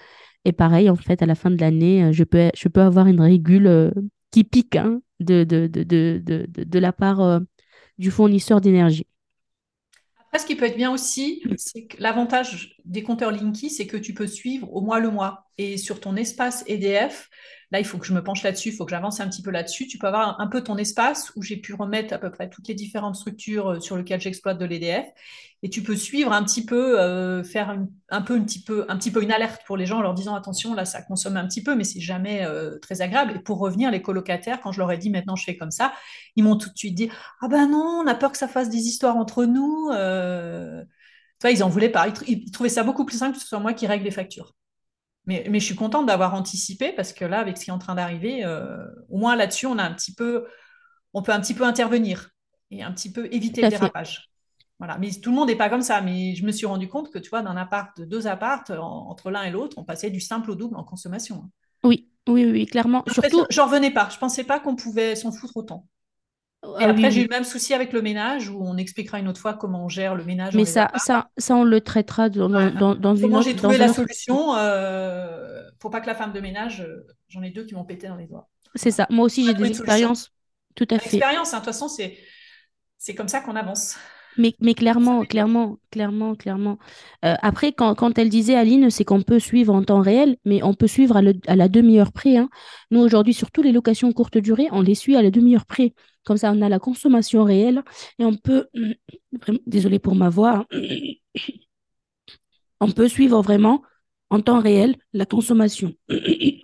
Et 0.44 0.52
pareil, 0.52 0.88
en 0.90 0.96
fait, 0.96 1.22
à 1.22 1.26
la 1.26 1.34
fin 1.34 1.50
de 1.50 1.60
l'année, 1.60 2.04
euh, 2.04 2.12
je 2.12 2.24
peux, 2.24 2.50
je 2.56 2.68
peux 2.68 2.80
avoir 2.80 3.06
une 3.06 3.20
régule 3.20 3.66
euh, 3.66 3.90
qui 4.30 4.44
pique 4.44 4.76
hein, 4.76 5.00
de, 5.20 5.44
de, 5.44 5.66
de, 5.66 5.82
de, 5.82 6.22
de, 6.24 6.64
de 6.64 6.78
la 6.78 6.92
part 6.92 7.20
euh, 7.20 7.40
du 7.98 8.10
fournisseur 8.10 8.60
d'énergie. 8.60 9.06
Après, 10.28 10.38
ce 10.40 10.46
qui 10.46 10.56
peut 10.56 10.66
être 10.66 10.76
bien 10.76 10.92
aussi, 10.92 11.42
c'est 11.56 11.86
que 11.86 11.96
l'avantage 12.00 12.76
des 12.84 13.02
compteurs 13.02 13.30
Linky, 13.30 13.70
c'est 13.70 13.86
que 13.86 13.96
tu 13.96 14.12
peux 14.12 14.26
suivre 14.26 14.72
au 14.74 14.80
mois 14.80 15.00
le 15.00 15.10
mois. 15.10 15.46
Et 15.58 15.78
sur 15.78 16.00
ton 16.00 16.16
espace 16.16 16.64
EDF, 16.66 17.28
Là, 17.72 17.80
il 17.80 17.84
faut 17.84 17.98
que 17.98 18.06
je 18.06 18.12
me 18.12 18.22
penche 18.22 18.44
là-dessus, 18.44 18.68
il 18.68 18.76
faut 18.76 18.84
que 18.84 18.92
j'avance 18.92 19.20
un 19.20 19.28
petit 19.28 19.42
peu 19.42 19.50
là-dessus. 19.50 19.88
Tu 19.88 19.98
peux 19.98 20.06
avoir 20.06 20.40
un 20.40 20.46
peu 20.46 20.62
ton 20.62 20.76
espace 20.76 21.32
où 21.34 21.42
j'ai 21.42 21.56
pu 21.56 21.74
remettre 21.74 22.14
à 22.14 22.18
peu 22.18 22.30
près 22.30 22.48
toutes 22.48 22.68
les 22.68 22.74
différentes 22.74 23.16
structures 23.16 23.72
euh, 23.72 23.80
sur 23.80 23.96
lesquelles 23.96 24.20
j'exploite 24.20 24.58
de 24.58 24.64
l'EDF. 24.64 25.06
Et 25.62 25.70
tu 25.70 25.82
peux 25.82 25.96
suivre 25.96 26.32
un 26.32 26.44
petit 26.44 26.64
peu, 26.64 27.00
euh, 27.00 27.42
faire 27.42 27.70
un, 27.70 28.22
peu, 28.22 28.36
un, 28.36 28.44
petit 28.44 29.10
peu, 29.10 29.22
une 29.22 29.32
alerte 29.32 29.62
pour 29.66 29.76
les 29.76 29.84
gens 29.84 29.98
en 29.98 30.02
leur 30.02 30.14
disant 30.14 30.36
attention, 30.36 30.74
là, 30.74 30.84
ça 30.84 31.02
consomme 31.02 31.36
un 31.36 31.46
petit 31.46 31.62
peu, 31.62 31.74
mais 31.74 31.82
c'est 31.82 32.00
jamais 32.00 32.44
euh, 32.44 32.78
très 32.78 33.00
agréable. 33.02 33.32
Et 33.36 33.40
pour 33.40 33.58
revenir, 33.58 33.90
les 33.90 34.02
colocataires, 34.02 34.60
quand 34.60 34.70
je 34.70 34.78
leur 34.78 34.92
ai 34.92 34.98
dit 34.98 35.10
maintenant 35.10 35.34
je 35.34 35.44
fais 35.44 35.56
comme 35.56 35.72
ça, 35.72 35.92
ils 36.36 36.44
m'ont 36.44 36.56
tout 36.56 36.70
de 36.70 36.76
suite 36.78 36.94
dit 36.94 37.10
ah 37.40 37.48
ben 37.48 37.68
non, 37.68 38.02
on 38.04 38.06
a 38.06 38.14
peur 38.14 38.30
que 38.30 38.38
ça 38.38 38.48
fasse 38.48 38.68
des 38.70 38.86
histoires 38.86 39.16
entre 39.16 39.44
nous. 39.44 39.88
Toi, 41.40 41.50
ils 41.50 41.62
en 41.64 41.68
voulaient 41.68 41.90
pas. 41.90 42.06
ils 42.28 42.50
trouvaient 42.50 42.70
ça 42.70 42.82
beaucoup 42.84 43.04
plus 43.04 43.18
simple 43.18 43.34
que 43.34 43.42
ce 43.42 43.48
soit 43.48 43.58
moi 43.58 43.74
qui 43.74 43.86
règle 43.86 44.04
les 44.04 44.10
factures. 44.10 44.54
Mais, 45.26 45.44
je 45.52 45.64
suis 45.64 45.74
contente 45.74 46.06
d'avoir 46.06 46.34
anticipé 46.34 46.92
parce 46.92 47.12
que 47.12 47.24
là, 47.24 47.40
avec 47.40 47.56
ce 47.56 47.64
qui 47.64 47.70
est 47.70 47.72
en 47.72 47.78
train 47.78 47.96
d'arriver, 47.96 48.44
euh, 48.44 48.86
au 49.08 49.18
moins 49.18 49.34
là-dessus, 49.34 49.66
on 49.66 49.78
a 49.78 49.82
un 49.82 49.92
petit 49.92 50.14
peu, 50.14 50.46
on 51.14 51.22
peut 51.22 51.32
un 51.32 51.40
petit 51.40 51.54
peu 51.54 51.64
intervenir 51.64 52.30
et 52.70 52.82
un 52.82 52.92
petit 52.92 53.12
peu 53.12 53.26
éviter 53.32 53.62
le 53.62 53.68
dérapage. 53.68 54.30
Voilà. 54.78 54.98
Mais 54.98 55.10
tout 55.10 55.30
le 55.30 55.36
monde 55.36 55.48
n'est 55.48 55.56
pas 55.56 55.68
comme 55.68 55.82
ça. 55.82 56.00
Mais 56.00 56.34
je 56.36 56.44
me 56.44 56.52
suis 56.52 56.66
rendu 56.66 56.88
compte 56.88 57.10
que, 57.12 57.18
tu 57.18 57.30
vois, 57.30 57.42
d'un 57.42 57.56
appart, 57.56 57.98
de 57.98 58.04
deux 58.04 58.26
appartes, 58.26 58.70
entre 58.70 59.30
l'un 59.30 59.42
et 59.42 59.50
l'autre, 59.50 59.78
on 59.78 59.84
passait 59.84 60.10
du 60.10 60.20
simple 60.20 60.50
au 60.50 60.54
double 60.54 60.76
en 60.76 60.84
consommation. 60.84 61.50
Oui, 61.82 62.08
oui, 62.28 62.44
oui, 62.44 62.66
clairement. 62.66 63.02
Surtout... 63.10 63.46
J'en 63.50 63.66
revenais 63.66 63.90
pas. 63.90 64.08
Je 64.12 64.18
pensais 64.18 64.44
pas 64.44 64.60
qu'on 64.60 64.76
pouvait 64.76 65.16
s'en 65.16 65.32
foutre 65.32 65.56
autant. 65.56 65.86
Et 66.78 66.84
ah 66.84 66.90
après, 66.90 67.10
j'ai 67.10 67.20
eu 67.20 67.24
le 67.24 67.30
même 67.30 67.44
souci 67.44 67.74
avec 67.74 67.92
le 67.92 68.02
ménage, 68.02 68.48
où 68.48 68.58
on 68.60 68.76
expliquera 68.76 69.18
une 69.18 69.28
autre 69.28 69.40
fois 69.40 69.54
comment 69.54 69.84
on 69.84 69.88
gère 69.88 70.14
le 70.14 70.24
ménage. 70.24 70.54
Mais 70.54 70.64
ça, 70.64 70.90
ça, 70.96 71.28
ça, 71.36 71.56
on 71.56 71.64
le 71.64 71.80
traitera 71.80 72.28
dans, 72.28 72.48
dans, 72.48 72.94
dans 72.94 73.16
une 73.16 73.34
autre... 73.34 73.44
j'ai 73.44 73.56
trouvé 73.56 73.78
la 73.78 73.92
solution 73.92 74.54
euh, 74.56 75.62
pour 75.78 75.90
pas 75.90 76.00
que 76.00 76.06
la 76.06 76.14
femme 76.14 76.32
de 76.32 76.40
ménage, 76.40 76.80
euh, 76.80 77.06
j'en 77.28 77.42
ai 77.42 77.50
deux 77.50 77.64
qui 77.64 77.74
m'ont 77.74 77.84
pété 77.84 78.08
dans 78.08 78.16
les 78.16 78.26
doigts. 78.26 78.48
C'est 78.74 78.90
ça. 78.90 79.06
Moi 79.10 79.24
aussi, 79.24 79.44
j'ai 79.44 79.54
des 79.54 79.68
expériences. 79.68 80.32
Tout 80.74 80.86
à 80.90 80.98
fait. 80.98 81.16
Expérience, 81.16 81.54
hein. 81.54 81.60
de 81.60 81.64
toute 81.64 81.72
façon, 81.72 81.88
c'est 81.88 83.14
comme 83.14 83.28
ça 83.28 83.40
qu'on 83.40 83.56
avance. 83.56 83.96
Mais, 84.38 84.54
mais 84.60 84.74
clairement, 84.74 85.24
clairement, 85.24 85.78
clairement, 85.90 86.34
clairement. 86.34 86.78
Euh, 87.24 87.34
après, 87.42 87.72
quand, 87.72 87.94
quand, 87.94 88.18
elle 88.18 88.28
disait, 88.28 88.54
Aline, 88.54 88.90
c'est 88.90 89.04
qu'on 89.04 89.22
peut 89.22 89.38
suivre 89.38 89.74
en 89.74 89.82
temps 89.82 90.00
réel, 90.00 90.36
mais 90.44 90.62
on 90.62 90.74
peut 90.74 90.86
suivre 90.86 91.16
à, 91.16 91.22
à 91.46 91.56
la 91.56 91.68
demi-heure 91.68 92.12
près. 92.12 92.36
Hein. 92.36 92.48
Nous, 92.90 93.00
aujourd'hui, 93.00 93.34
surtout 93.34 93.62
les 93.62 93.72
locations 93.72 94.12
courte 94.12 94.38
durée, 94.38 94.68
on 94.72 94.82
les 94.82 94.94
suit 94.94 95.16
à 95.16 95.22
la 95.22 95.30
demi-heure 95.30 95.66
près. 95.66 95.94
Comme 96.24 96.36
ça, 96.36 96.52
on 96.52 96.60
a 96.60 96.68
la 96.68 96.78
consommation 96.78 97.44
réelle 97.44 97.82
et 98.18 98.24
on 98.24 98.36
peut, 98.36 98.66
désolé 99.66 99.98
pour 99.98 100.16
ma 100.16 100.28
voix, 100.28 100.66
on 102.80 102.90
peut 102.90 103.08
suivre 103.08 103.40
vraiment 103.42 103.82
en 104.30 104.40
temps 104.40 104.60
réel 104.60 104.96
la 105.12 105.24
consommation. 105.24 105.94
tu 106.08 106.60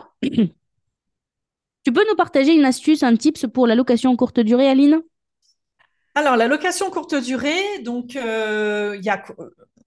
peux 1.92 2.08
nous 2.08 2.16
partager 2.16 2.54
une 2.54 2.64
astuce, 2.64 3.02
un 3.02 3.16
tips 3.16 3.46
pour 3.52 3.66
la 3.66 3.74
location 3.74 4.14
courte 4.16 4.40
durée, 4.40 4.68
Aline? 4.68 5.02
Alors, 6.14 6.37
la 6.37 6.47
location 6.47 6.90
courte 6.90 7.14
durée, 7.14 7.78
donc, 7.83 8.16
euh, 8.16 9.00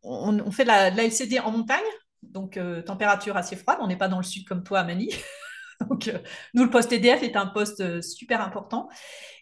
on, 0.01 0.51
fait 0.51 0.63
de 0.63 0.67
la, 0.67 0.89
LCD 0.89 1.39
en 1.39 1.51
montagne, 1.51 1.83
donc 2.23 2.57
euh, 2.57 2.81
température 2.81 3.37
assez 3.37 3.55
froide. 3.55 3.77
On 3.81 3.87
n'est 3.87 3.97
pas 3.97 4.07
dans 4.07 4.17
le 4.17 4.23
sud 4.23 4.47
comme 4.47 4.63
toi, 4.63 4.83
Mani. 4.83 5.09
Donc, 5.89 6.07
euh, 6.07 6.17
nous, 6.53 6.63
le 6.63 6.69
poste 6.69 6.93
EDF 6.93 7.21
est 7.21 7.35
un 7.35 7.47
poste 7.47 8.01
super 8.01 8.39
important. 8.39 8.87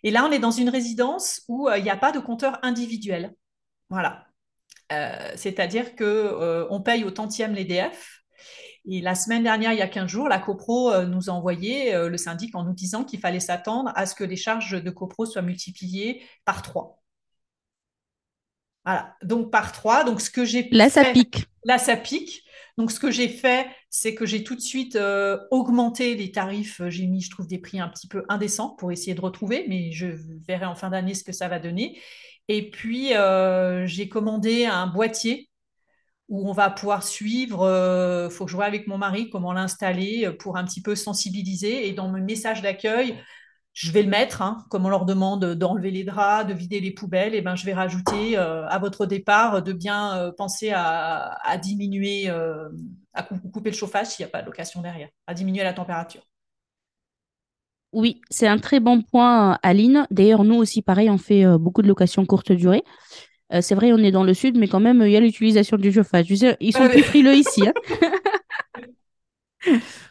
Et 0.02 0.10
là, 0.10 0.26
on 0.28 0.32
est 0.32 0.39
dans 0.39 0.50
une 0.50 0.69
résidence 0.69 1.43
où 1.48 1.69
il 1.69 1.84
n'y 1.84 1.91
a 1.91 1.96
pas 1.96 2.12
de 2.12 2.17
compteur 2.17 2.58
individuel. 2.63 3.36
Voilà. 3.89 4.26
C'est-à-dire 5.36 5.96
qu'on 5.96 6.67
on 6.72 6.82
paye 6.82 7.04
au 7.04 7.12
tantième 7.12 7.54
l'EDF. 7.54 8.22
Et 8.86 9.02
la 9.02 9.15
semaine 9.15 9.43
dernière, 9.43 9.72
il 9.72 9.80
y 9.80 9.82
a 9.82 9.88
15 9.88 10.10
jours, 10.10 10.28
la 10.28 10.39
CoPro 10.39 11.06
nous 11.06 11.30
a 11.30 11.34
envoyé 11.34 11.93
le 11.93 12.17
syndic 12.17 12.54
en 12.54 12.63
nous 12.63 12.74
disant 12.74 13.06
qu'il 13.06 13.19
fallait 13.19 13.39
s'attendre 13.39 13.93
à 13.96 14.06
ce 14.06 14.13
que 14.13 14.26
les 14.26 14.36
charges 14.36 14.84
de 14.84 14.89
CoPro 14.89 15.26
soient 15.26 15.41
multipliées 15.41 16.22
par 16.43 16.62
3. 16.62 17.02
Voilà, 18.84 19.15
donc 19.24 19.52
par 19.52 19.72
3. 19.72 20.04
Donc 20.04 20.19
ce 20.19 20.30
que 20.30 20.43
j'ai 20.43 20.67
Là, 20.72 20.89
ça 20.89 21.06
pique. 21.06 21.46
Là, 21.63 21.78
ça 21.78 21.96
pique. 21.96 22.43
Donc, 22.78 22.91
ce 22.91 23.00
que 23.00 23.12
j'ai 23.12 23.28
fait, 23.28 23.67
c'est 23.89 24.15
que 24.15 24.26
j'ai 24.26 24.43
tout 24.43 24.56
de 24.56 24.62
suite 24.62 24.96
euh, 24.96 25.38
augmenté 25.52 26.15
les 26.15 26.32
tarifs. 26.32 26.82
J'ai 26.88 27.06
mis, 27.06 27.22
je 27.22 27.30
trouve, 27.30 27.48
des 27.48 27.60
prix 27.60 27.80
un 27.80 27.88
petit 27.88 28.08
peu 28.08 28.26
indécents 28.30 28.69
pour 28.69 28.91
essayer 28.91 29.13
de 29.13 29.22
retrouver, 29.22 29.65
mais 29.67 29.91
je 29.91 30.08
verrai 30.48 30.65
en 30.65 30.76
fin 30.76 30.89
d'année 30.89 31.13
ce 31.13 31.24
que 31.24 31.32
ça 31.32 31.48
va 31.48 31.60
donner. 31.60 32.00
Et 32.48 32.72
puis, 32.72 33.15
euh, 33.15 33.86
j'ai 33.86 34.10
commandé 34.10 34.65
un 34.65 34.88
boîtier 34.88 35.50
où 36.29 36.49
on 36.49 36.53
va 36.53 36.69
pouvoir 36.69 37.03
suivre. 37.03 37.65
Il 37.65 37.71
euh, 37.71 38.29
faut 38.29 38.45
que 38.45 38.51
je 38.51 38.55
vois 38.55 38.65
avec 38.65 38.88
mon 38.88 38.97
mari 38.97 39.29
comment 39.29 39.53
l'installer 39.53 40.31
pour 40.39 40.57
un 40.57 40.63
petit 40.65 40.81
peu 40.81 40.95
sensibiliser. 40.95 41.88
Et 41.88 41.93
dans 41.93 42.07
mon 42.07 42.21
message 42.21 42.62
d'accueil, 42.62 43.17
je 43.73 43.91
vais 43.91 44.03
le 44.03 44.09
mettre, 44.09 44.41
hein, 44.41 44.63
comme 44.69 44.86
on 44.86 44.89
leur 44.89 45.05
demande 45.05 45.55
d'enlever 45.55 45.89
les 45.89 46.03
draps, 46.03 46.47
de 46.47 46.53
vider 46.53 46.79
les 46.79 46.91
poubelles, 46.91 47.33
et 47.33 47.41
ben 47.41 47.55
je 47.55 47.65
vais 47.65 47.73
rajouter 47.73 48.38
euh, 48.38 48.67
à 48.67 48.77
votre 48.77 49.07
départ 49.07 49.63
de 49.63 49.73
bien 49.73 50.15
euh, 50.15 50.31
penser 50.31 50.71
à, 50.73 51.57
diminuer, 51.62 52.29
euh, 52.29 52.69
à 53.13 53.23
couper 53.23 53.71
le 53.71 53.75
chauffage 53.75 54.07
s'il 54.07 54.23
n'y 54.23 54.29
a 54.29 54.31
pas 54.31 54.41
de 54.41 54.45
location 54.45 54.81
derrière, 54.81 55.09
à 55.25 55.33
diminuer 55.33 55.63
la 55.63 55.73
température. 55.73 56.21
Oui, 57.93 58.21
c'est 58.29 58.47
un 58.47 58.57
très 58.57 58.79
bon 58.79 59.01
point, 59.01 59.59
Aline. 59.62 60.07
D'ailleurs, 60.09 60.43
nous 60.43 60.55
aussi, 60.55 60.81
pareil, 60.81 61.12
on 61.12 61.19
fait 61.19 61.45
beaucoup 61.59 61.83
de 61.83 61.88
locations 61.88 62.25
courte 62.25 62.51
durée. 62.51 62.83
C'est 63.62 63.75
vrai, 63.75 63.93
on 63.93 63.97
est 63.97 64.12
dans 64.12 64.23
le 64.23 64.34
sud, 64.34 64.58
mais 64.58 64.67
quand 64.67 64.79
même, 64.79 65.01
il 65.01 65.12
y 65.12 65.17
a 65.17 65.19
l'utilisation 65.19 65.77
du 65.77 65.91
chauffage. 65.91 66.25
ils 66.60 66.73
sont 66.73 66.88
plus 66.89 67.03
frileux 67.03 67.36
ici. 67.36 67.63
Hein. 67.67 67.73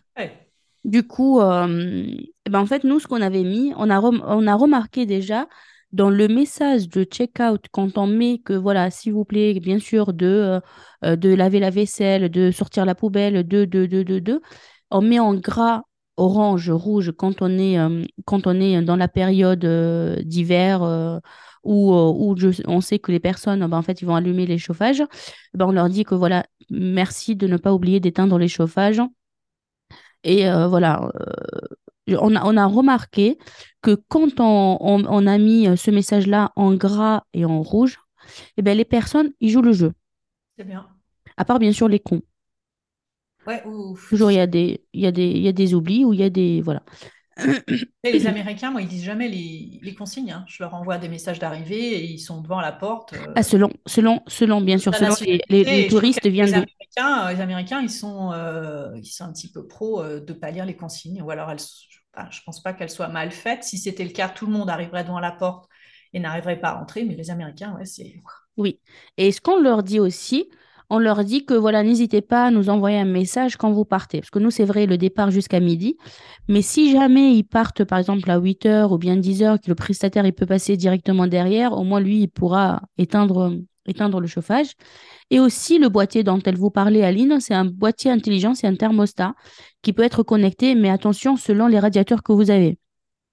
Du 0.84 1.06
coup, 1.06 1.40
euh, 1.40 2.06
eh 2.44 2.50
ben 2.50 2.58
en 2.60 2.66
fait, 2.66 2.82
nous, 2.84 2.98
ce 2.98 3.06
qu'on 3.06 3.22
avait 3.22 3.44
mis, 3.44 3.72
on 3.76 3.88
a, 3.88 4.00
on 4.00 4.46
a 4.46 4.54
remarqué 4.56 5.06
déjà 5.06 5.46
dans 5.92 6.10
le 6.10 6.26
message 6.26 6.88
de 6.88 7.04
checkout, 7.04 7.60
quand 7.70 7.98
on 7.98 8.06
met 8.06 8.38
que, 8.38 8.54
voilà, 8.54 8.90
s'il 8.90 9.12
vous 9.12 9.24
plaît, 9.24 9.58
bien 9.60 9.78
sûr, 9.78 10.12
de, 10.12 10.26
euh, 10.26 10.60
euh, 11.04 11.16
de 11.16 11.28
laver 11.34 11.60
la 11.60 11.70
vaisselle, 11.70 12.30
de 12.30 12.50
sortir 12.50 12.84
la 12.84 12.94
poubelle, 12.96 13.46
de, 13.46 13.64
de, 13.64 13.86
de, 13.86 14.02
de, 14.02 14.18
de, 14.18 14.42
on 14.90 15.02
met 15.02 15.20
en 15.20 15.34
gras 15.34 15.82
orange, 16.16 16.70
rouge 16.70 17.12
quand 17.16 17.42
on 17.42 17.58
est, 17.58 17.78
quand 18.26 18.46
on 18.46 18.60
est 18.60 18.82
dans 18.82 18.96
la 18.96 19.08
période 19.08 19.64
d'hiver 20.24 21.20
où, 21.64 21.92
où 21.94 22.36
on 22.66 22.80
sait 22.80 22.98
que 22.98 23.12
les 23.12 23.20
personnes, 23.20 23.66
ben, 23.66 23.76
en 23.76 23.82
fait, 23.82 24.02
ils 24.02 24.06
vont 24.06 24.16
allumer 24.16 24.46
les 24.46 24.58
chauffages. 24.58 25.02
Ben, 25.54 25.66
on 25.66 25.72
leur 25.72 25.88
dit 25.88 26.04
que, 26.04 26.14
voilà, 26.14 26.44
merci 26.70 27.36
de 27.36 27.46
ne 27.46 27.56
pas 27.56 27.72
oublier 27.72 28.00
d'éteindre 28.00 28.38
les 28.38 28.48
chauffages 28.48 29.02
et 30.24 30.48
euh, 30.48 30.68
voilà, 30.68 31.10
euh, 32.10 32.16
on 32.20 32.34
a, 32.36 32.44
on 32.44 32.56
a 32.56 32.66
remarqué 32.66 33.38
que 33.80 33.94
quand 34.08 34.40
on, 34.40 34.78
on, 34.80 35.26
a 35.26 35.38
mis 35.38 35.68
euh, 35.68 35.76
ce 35.76 35.90
message-là 35.90 36.52
en 36.56 36.74
gras 36.74 37.24
et 37.32 37.44
en 37.44 37.62
rouge, 37.62 37.98
eh 38.56 38.62
ben, 38.62 38.76
les 38.76 38.84
personnes, 38.84 39.32
ils 39.40 39.50
jouent 39.50 39.62
le 39.62 39.72
jeu. 39.72 39.92
C'est 40.56 40.64
bien. 40.64 40.86
À 41.36 41.44
part 41.44 41.58
bien 41.58 41.72
sûr 41.72 41.88
les 41.88 41.98
cons. 41.98 42.22
Ouais, 43.46 43.64
ouf. 43.66 44.08
Toujours, 44.08 44.30
il 44.30 44.36
y, 44.36 44.40
a 44.40 44.46
des, 44.46 44.84
y, 44.92 45.06
a 45.06 45.10
des, 45.10 45.28
y 45.28 45.48
a 45.48 45.52
des 45.52 45.74
oublis 45.74 46.04
ou 46.04 46.12
il 46.12 46.20
y 46.20 46.22
a 46.22 46.30
des. 46.30 46.60
Voilà. 46.60 46.84
Les 48.04 48.26
Américains, 48.26 48.70
moi, 48.70 48.82
ils 48.82 48.88
disent 48.88 49.04
jamais 49.04 49.28
les, 49.28 49.94
consignes. 49.94 50.32
Hein. 50.32 50.44
Je 50.48 50.62
leur 50.62 50.74
envoie 50.74 50.98
des 50.98 51.08
messages 51.08 51.38
d'arrivée 51.38 51.96
et 51.96 52.04
ils 52.04 52.18
sont 52.18 52.40
devant 52.40 52.60
la 52.60 52.72
porte. 52.72 53.12
Euh. 53.14 53.32
Ah, 53.34 53.42
selon, 53.42 53.70
selon, 53.86 54.20
selon, 54.26 54.60
bien 54.60 54.78
sûr, 54.78 54.94
selon 54.94 55.14
les, 55.48 55.88
touristes 55.88 56.26
viennent 56.26 56.46
les 56.46 56.54
Américains, 56.54 57.26
euh, 57.26 57.32
les 57.32 57.40
Américains, 57.40 57.80
ils 57.80 57.90
sont, 57.90 58.32
euh, 58.32 58.90
ils 58.96 59.06
sont 59.06 59.24
un 59.24 59.32
petit 59.32 59.50
peu 59.50 59.66
pro 59.66 60.02
de 60.02 60.24
ne 60.26 60.38
pas 60.38 60.50
lire 60.50 60.66
les 60.66 60.76
consignes. 60.76 61.22
Ou 61.22 61.30
alors, 61.30 61.50
elles, 61.50 61.58
je 61.58 62.38
ne 62.38 62.44
pense 62.44 62.62
pas 62.62 62.72
qu'elles 62.72 62.90
soient 62.90 63.08
mal 63.08 63.30
faites. 63.30 63.64
Si 63.64 63.78
c'était 63.78 64.04
le 64.04 64.10
cas, 64.10 64.28
tout 64.28 64.46
le 64.46 64.52
monde 64.52 64.70
arriverait 64.70 65.04
devant 65.04 65.20
la 65.20 65.32
porte 65.32 65.68
et 66.12 66.20
n'arriverait 66.20 66.60
pas 66.60 66.70
à 66.70 66.74
rentrer. 66.74 67.04
Mais 67.04 67.14
les 67.14 67.30
Américains, 67.30 67.74
ouais, 67.74 67.86
c'est. 67.86 68.14
Oui. 68.56 68.80
Et 69.16 69.32
ce 69.32 69.40
qu'on 69.40 69.60
leur 69.60 69.82
dit 69.82 70.00
aussi, 70.00 70.48
on 70.90 70.98
leur 70.98 71.24
dit 71.24 71.44
que 71.44 71.54
voilà, 71.54 71.82
n'hésitez 71.82 72.20
pas 72.20 72.46
à 72.46 72.50
nous 72.50 72.68
envoyer 72.68 72.98
un 72.98 73.04
message 73.04 73.56
quand 73.56 73.72
vous 73.72 73.84
partez. 73.84 74.20
Parce 74.20 74.30
que 74.30 74.38
nous, 74.38 74.50
c'est 74.50 74.64
vrai, 74.64 74.86
le 74.86 74.98
départ 74.98 75.30
jusqu'à 75.30 75.60
midi. 75.60 75.96
Mais 76.48 76.62
si 76.62 76.92
jamais 76.92 77.34
ils 77.34 77.44
partent, 77.44 77.84
par 77.84 77.98
exemple, 77.98 78.30
à 78.30 78.38
8 78.38 78.66
heures 78.66 78.92
ou 78.92 78.98
bien 78.98 79.16
10 79.16 79.42
heures, 79.42 79.60
que 79.60 79.68
le 79.68 79.74
prestataire 79.74 80.26
il 80.26 80.32
peut 80.32 80.46
passer 80.46 80.76
directement 80.76 81.26
derrière, 81.26 81.72
au 81.72 81.84
moins 81.84 82.00
lui, 82.00 82.22
il 82.22 82.28
pourra 82.28 82.82
éteindre 82.98 83.52
éteindre 83.86 84.20
le 84.20 84.26
chauffage. 84.26 84.74
Et 85.30 85.40
aussi 85.40 85.78
le 85.78 85.88
boîtier 85.88 86.22
dont 86.22 86.40
elle 86.44 86.56
vous 86.56 86.70
parlait, 86.70 87.02
Aline, 87.02 87.40
c'est 87.40 87.54
un 87.54 87.64
boîtier 87.64 88.10
intelligent, 88.10 88.54
c'est 88.54 88.66
un 88.66 88.76
thermostat 88.76 89.34
qui 89.82 89.92
peut 89.92 90.02
être 90.02 90.22
connecté, 90.22 90.74
mais 90.74 90.90
attention, 90.90 91.36
selon 91.36 91.66
les 91.66 91.78
radiateurs 91.78 92.22
que 92.22 92.32
vous 92.32 92.50
avez. 92.50 92.78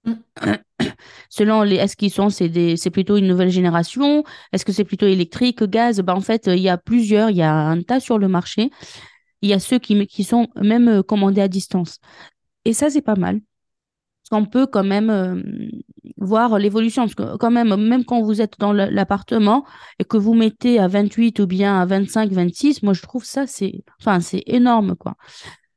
Selon 1.30 1.64
les, 1.64 1.76
est-ce 1.76 1.96
qu'ils 1.96 2.12
sont, 2.12 2.30
c'est 2.30 2.76
c'est 2.78 2.90
plutôt 2.90 3.18
une 3.18 3.28
nouvelle 3.28 3.50
génération, 3.50 4.24
est-ce 4.52 4.66
que 4.66 4.72
c'est 4.72 4.86
plutôt 4.86 5.06
électrique, 5.06 5.64
gaz, 5.64 6.00
ben 6.02 6.16
en 6.16 6.22
fait, 6.22 6.48
il 6.48 6.60
y 6.60 6.70
a 6.70 6.78
plusieurs, 6.78 7.30
il 7.30 7.38
y 7.38 7.42
a 7.42 7.54
un 7.54 7.82
tas 7.82 8.00
sur 8.00 8.18
le 8.18 8.28
marché. 8.28 8.72
Il 9.42 9.50
y 9.50 9.54
a 9.54 9.60
ceux 9.60 9.80
qui, 9.80 10.06
qui 10.08 10.24
sont 10.24 10.48
même 10.56 10.88
euh, 10.90 11.04
commandés 11.04 11.42
à 11.42 11.48
distance. 11.48 12.00
Et 12.66 12.74
ça, 12.74 12.90
c'est 12.90 13.02
pas 13.02 13.16
mal. 13.16 13.40
Parce 14.30 14.44
qu'on 14.44 14.50
peut 14.50 14.68
quand 14.68 14.84
même 14.84 15.10
euh, 15.10 15.42
voir 16.18 16.60
l'évolution. 16.60 17.04
Parce 17.04 17.16
que 17.16 17.38
quand 17.38 17.52
même, 17.52 17.76
même 17.76 18.06
quand 18.06 18.22
vous 18.22 18.42
êtes 18.42 18.60
dans 18.60 18.74
l'appartement 18.74 19.66
et 20.00 20.04
que 20.06 20.18
vous 20.18 20.34
mettez 20.34 20.80
à 20.80 20.88
28 20.88 21.40
ou 21.40 21.48
bien 21.48 21.80
à 21.80 21.86
25, 21.86 22.32
26, 22.32 22.84
moi, 22.84 22.94
je 22.94 23.02
trouve 23.02 23.26
ça, 23.26 23.48
c'est, 23.48 23.84
enfin, 24.00 24.20
c'est 24.20 24.44
énorme, 24.46 24.96
quoi. 24.96 25.16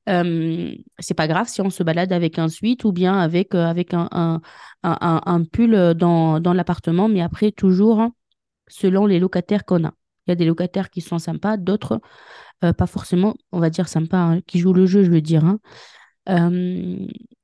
Euh, 0.08 0.74
c'est 0.98 1.14
pas 1.14 1.28
grave 1.28 1.48
si 1.48 1.60
on 1.60 1.70
se 1.70 1.82
balade 1.82 2.12
avec 2.12 2.38
un 2.38 2.48
suite 2.48 2.84
ou 2.84 2.92
bien 2.92 3.18
avec, 3.18 3.54
euh, 3.54 3.64
avec 3.64 3.94
un, 3.94 4.08
un, 4.12 4.40
un, 4.82 5.44
pull 5.44 5.94
dans, 5.94 6.40
dans 6.40 6.52
l'appartement, 6.52 7.08
mais 7.08 7.20
après, 7.20 7.52
toujours 7.52 8.00
hein, 8.00 8.12
selon 8.68 9.06
les 9.06 9.20
locataires 9.20 9.64
qu'on 9.64 9.84
a. 9.84 9.94
Il 10.26 10.30
y 10.30 10.32
a 10.32 10.36
des 10.36 10.44
locataires 10.44 10.90
qui 10.90 11.00
sont 11.00 11.18
sympas, 11.18 11.56
d'autres 11.56 12.00
euh, 12.64 12.72
pas 12.72 12.86
forcément, 12.86 13.34
on 13.50 13.58
va 13.58 13.70
dire 13.70 13.88
sympas, 13.88 14.18
hein, 14.18 14.40
qui 14.46 14.58
jouent 14.58 14.72
le 14.72 14.86
jeu, 14.86 15.02
je 15.02 15.10
veux 15.10 15.20
dire. 15.20 15.44
Hein. 15.44 16.50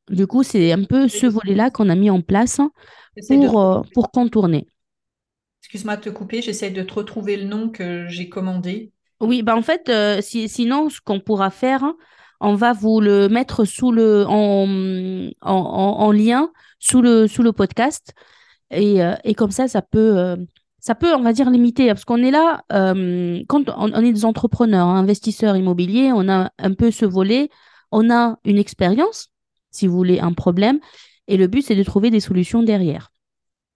du 0.09 0.27
coup, 0.27 0.43
c'est 0.43 0.73
un 0.73 0.85
peu 0.85 1.09
ce 1.09 1.27
volet-là 1.27 1.71
qu'on 1.71 1.89
a 1.89 1.97
mis 1.97 2.11
en 2.11 2.23
place 2.23 2.61
pour, 3.29 3.85
pour 3.95 4.11
contourner. 4.11 4.67
Excuse-moi 5.63 5.97
de 5.97 6.03
te 6.03 6.11
couper, 6.11 6.41
j'essaie 6.41 6.71
de 6.71 6.83
te 6.83 6.95
retrouver 6.95 7.37
le 7.37 7.45
nom 7.45 7.69
que 7.69 8.07
j'ai 8.09 8.29
commandé. 8.29 8.93
Oui, 9.21 9.43
bah 9.43 9.57
en 9.57 9.63
fait, 9.63 9.91
si, 10.23 10.49
sinon, 10.49 10.89
ce 10.89 11.01
qu'on 11.01 11.19
pourra 11.19 11.51
faire, 11.51 11.85
on 12.41 12.55
va 12.55 12.73
vous 12.73 13.01
le 13.01 13.29
mettre 13.29 13.65
sous 13.65 13.91
le, 13.93 14.25
en, 14.29 14.67
en, 15.41 16.13
lien 16.13 16.51
sous 16.79 17.03
le, 17.03 17.27
sous 17.27 17.43
le 17.43 17.53
podcast. 17.53 18.15
Et, 18.71 19.03
euh, 19.03 19.15
et 19.25 19.35
comme 19.35 19.51
ça, 19.51 19.67
ça 19.69 19.83
peut, 19.83 20.19
euh, 20.19 20.37
ça 20.79 20.95
peut, 20.95 21.15
on 21.15 21.23
va 21.23 21.33
dire, 21.33 21.51
limiter. 21.51 21.89
Parce 21.89 22.05
qu'on 22.05 22.23
est 22.23 22.31
là, 22.31 22.63
euh, 22.73 23.43
quand 23.49 23.69
on, 23.77 23.89
est 24.03 24.13
des 24.13 24.25
entrepreneurs, 24.25 24.87
hein, 24.87 25.01
investisseurs 25.01 25.57
immobiliers, 25.57 26.13
on 26.13 26.29
a 26.29 26.53
un 26.59 26.75
peu 26.75 26.91
ce 26.91 27.05
volet, 27.05 27.51
on 27.91 28.11
a 28.11 28.39
une 28.45 28.59
expérience, 28.59 29.29
si 29.71 29.87
vous 29.87 29.97
voulez, 29.97 30.21
un 30.21 30.33
problème. 30.33 30.79
Et 31.27 31.37
le 31.37 31.47
but, 31.47 31.63
c'est 31.63 31.77
de 31.77 31.83
trouver 31.83 32.11
des 32.11 32.21
solutions 32.21 32.63
derrière. 32.63 33.11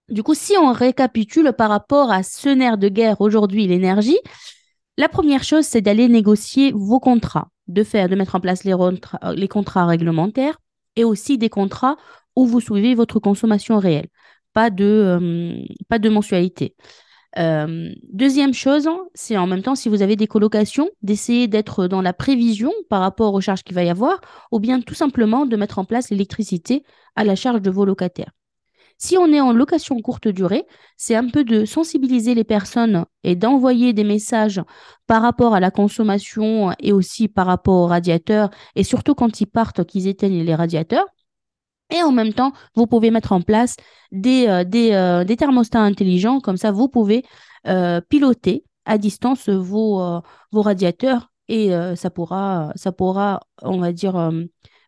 Du 0.09 0.23
coup, 0.23 0.33
si 0.35 0.53
on 0.57 0.71
récapitule 0.71 1.53
par 1.53 1.69
rapport 1.69 2.11
à 2.11 2.23
ce 2.23 2.49
nerf 2.49 2.77
de 2.77 2.89
guerre 2.89 3.21
aujourd'hui, 3.21 3.67
l'énergie, 3.67 4.19
la 4.97 5.09
première 5.09 5.43
chose, 5.43 5.65
c'est 5.65 5.81
d'aller 5.81 6.07
négocier 6.07 6.71
vos 6.73 6.99
contrats 6.99 7.49
de 7.67 7.83
faire, 7.83 8.09
de 8.09 8.15
mettre 8.15 8.35
en 8.35 8.39
place 8.39 8.63
les, 8.63 8.75
les 9.35 9.47
contrats 9.47 9.85
réglementaires 9.85 10.57
et 10.95 11.03
aussi 11.03 11.37
des 11.37 11.49
contrats 11.49 11.97
où 12.35 12.45
vous 12.45 12.59
suivez 12.59 12.95
votre 12.95 13.19
consommation 13.19 13.77
réelle, 13.79 14.07
pas 14.53 14.69
de, 14.69 14.85
euh, 14.85 15.63
pas 15.89 15.99
de 15.99 16.09
mensualité. 16.09 16.75
Euh, 17.39 17.89
deuxième 18.11 18.53
chose, 18.53 18.87
c'est 19.15 19.37
en 19.37 19.47
même 19.47 19.63
temps, 19.63 19.75
si 19.75 19.89
vous 19.89 20.01
avez 20.01 20.15
des 20.15 20.27
colocations, 20.27 20.89
d'essayer 21.01 21.47
d'être 21.47 21.87
dans 21.87 22.01
la 22.01 22.13
prévision 22.13 22.71
par 22.89 23.01
rapport 23.01 23.33
aux 23.33 23.41
charges 23.41 23.63
qu'il 23.63 23.75
va 23.75 23.83
y 23.83 23.89
avoir, 23.89 24.21
ou 24.51 24.59
bien 24.59 24.81
tout 24.81 24.93
simplement 24.93 25.45
de 25.45 25.55
mettre 25.55 25.79
en 25.79 25.85
place 25.85 26.11
l'électricité 26.11 26.83
à 27.15 27.23
la 27.23 27.35
charge 27.35 27.61
de 27.61 27.71
vos 27.71 27.85
locataires. 27.85 28.31
Si 28.97 29.17
on 29.17 29.31
est 29.33 29.41
en 29.41 29.51
location 29.51 29.99
courte 29.99 30.27
durée, 30.27 30.65
c'est 30.97 31.15
un 31.15 31.27
peu 31.27 31.43
de 31.43 31.65
sensibiliser 31.65 32.35
les 32.35 32.43
personnes 32.43 33.05
et 33.23 33.35
d'envoyer 33.35 33.93
des 33.93 34.03
messages 34.03 34.61
par 35.07 35.21
rapport 35.21 35.53
à 35.55 35.59
la 35.59 35.71
consommation 35.71 36.73
et 36.79 36.93
aussi 36.93 37.27
par 37.27 37.47
rapport 37.47 37.75
aux 37.75 37.87
radiateurs 37.87 38.49
et 38.75 38.83
surtout 38.83 39.15
quand 39.15 39.41
ils 39.41 39.47
partent 39.47 39.83
qu'ils 39.83 40.07
éteignent 40.07 40.43
les 40.43 40.55
radiateurs. 40.55 41.05
Et 41.93 42.01
en 42.01 42.11
même 42.11 42.33
temps, 42.33 42.53
vous 42.75 42.87
pouvez 42.87 43.11
mettre 43.11 43.33
en 43.33 43.41
place 43.41 43.75
des, 44.11 44.47
euh, 44.47 44.63
euh, 44.73 45.23
des, 45.23 45.37
thermostats 45.37 45.81
intelligents, 45.81 46.39
comme 46.39 46.57
ça 46.57 46.71
vous 46.71 46.87
pouvez 46.87 47.23
euh, 47.67 48.01
piloter 48.01 48.63
à 48.85 48.97
distance 48.97 49.49
vos, 49.49 50.21
vos 50.51 50.61
radiateurs 50.61 51.31
et 51.47 51.71
ça, 51.95 52.09
pourra, 52.09 52.73
ça 52.75 52.91
pourra, 52.91 53.39
on 53.61 53.79
va 53.79 53.93
dire, 53.93 54.31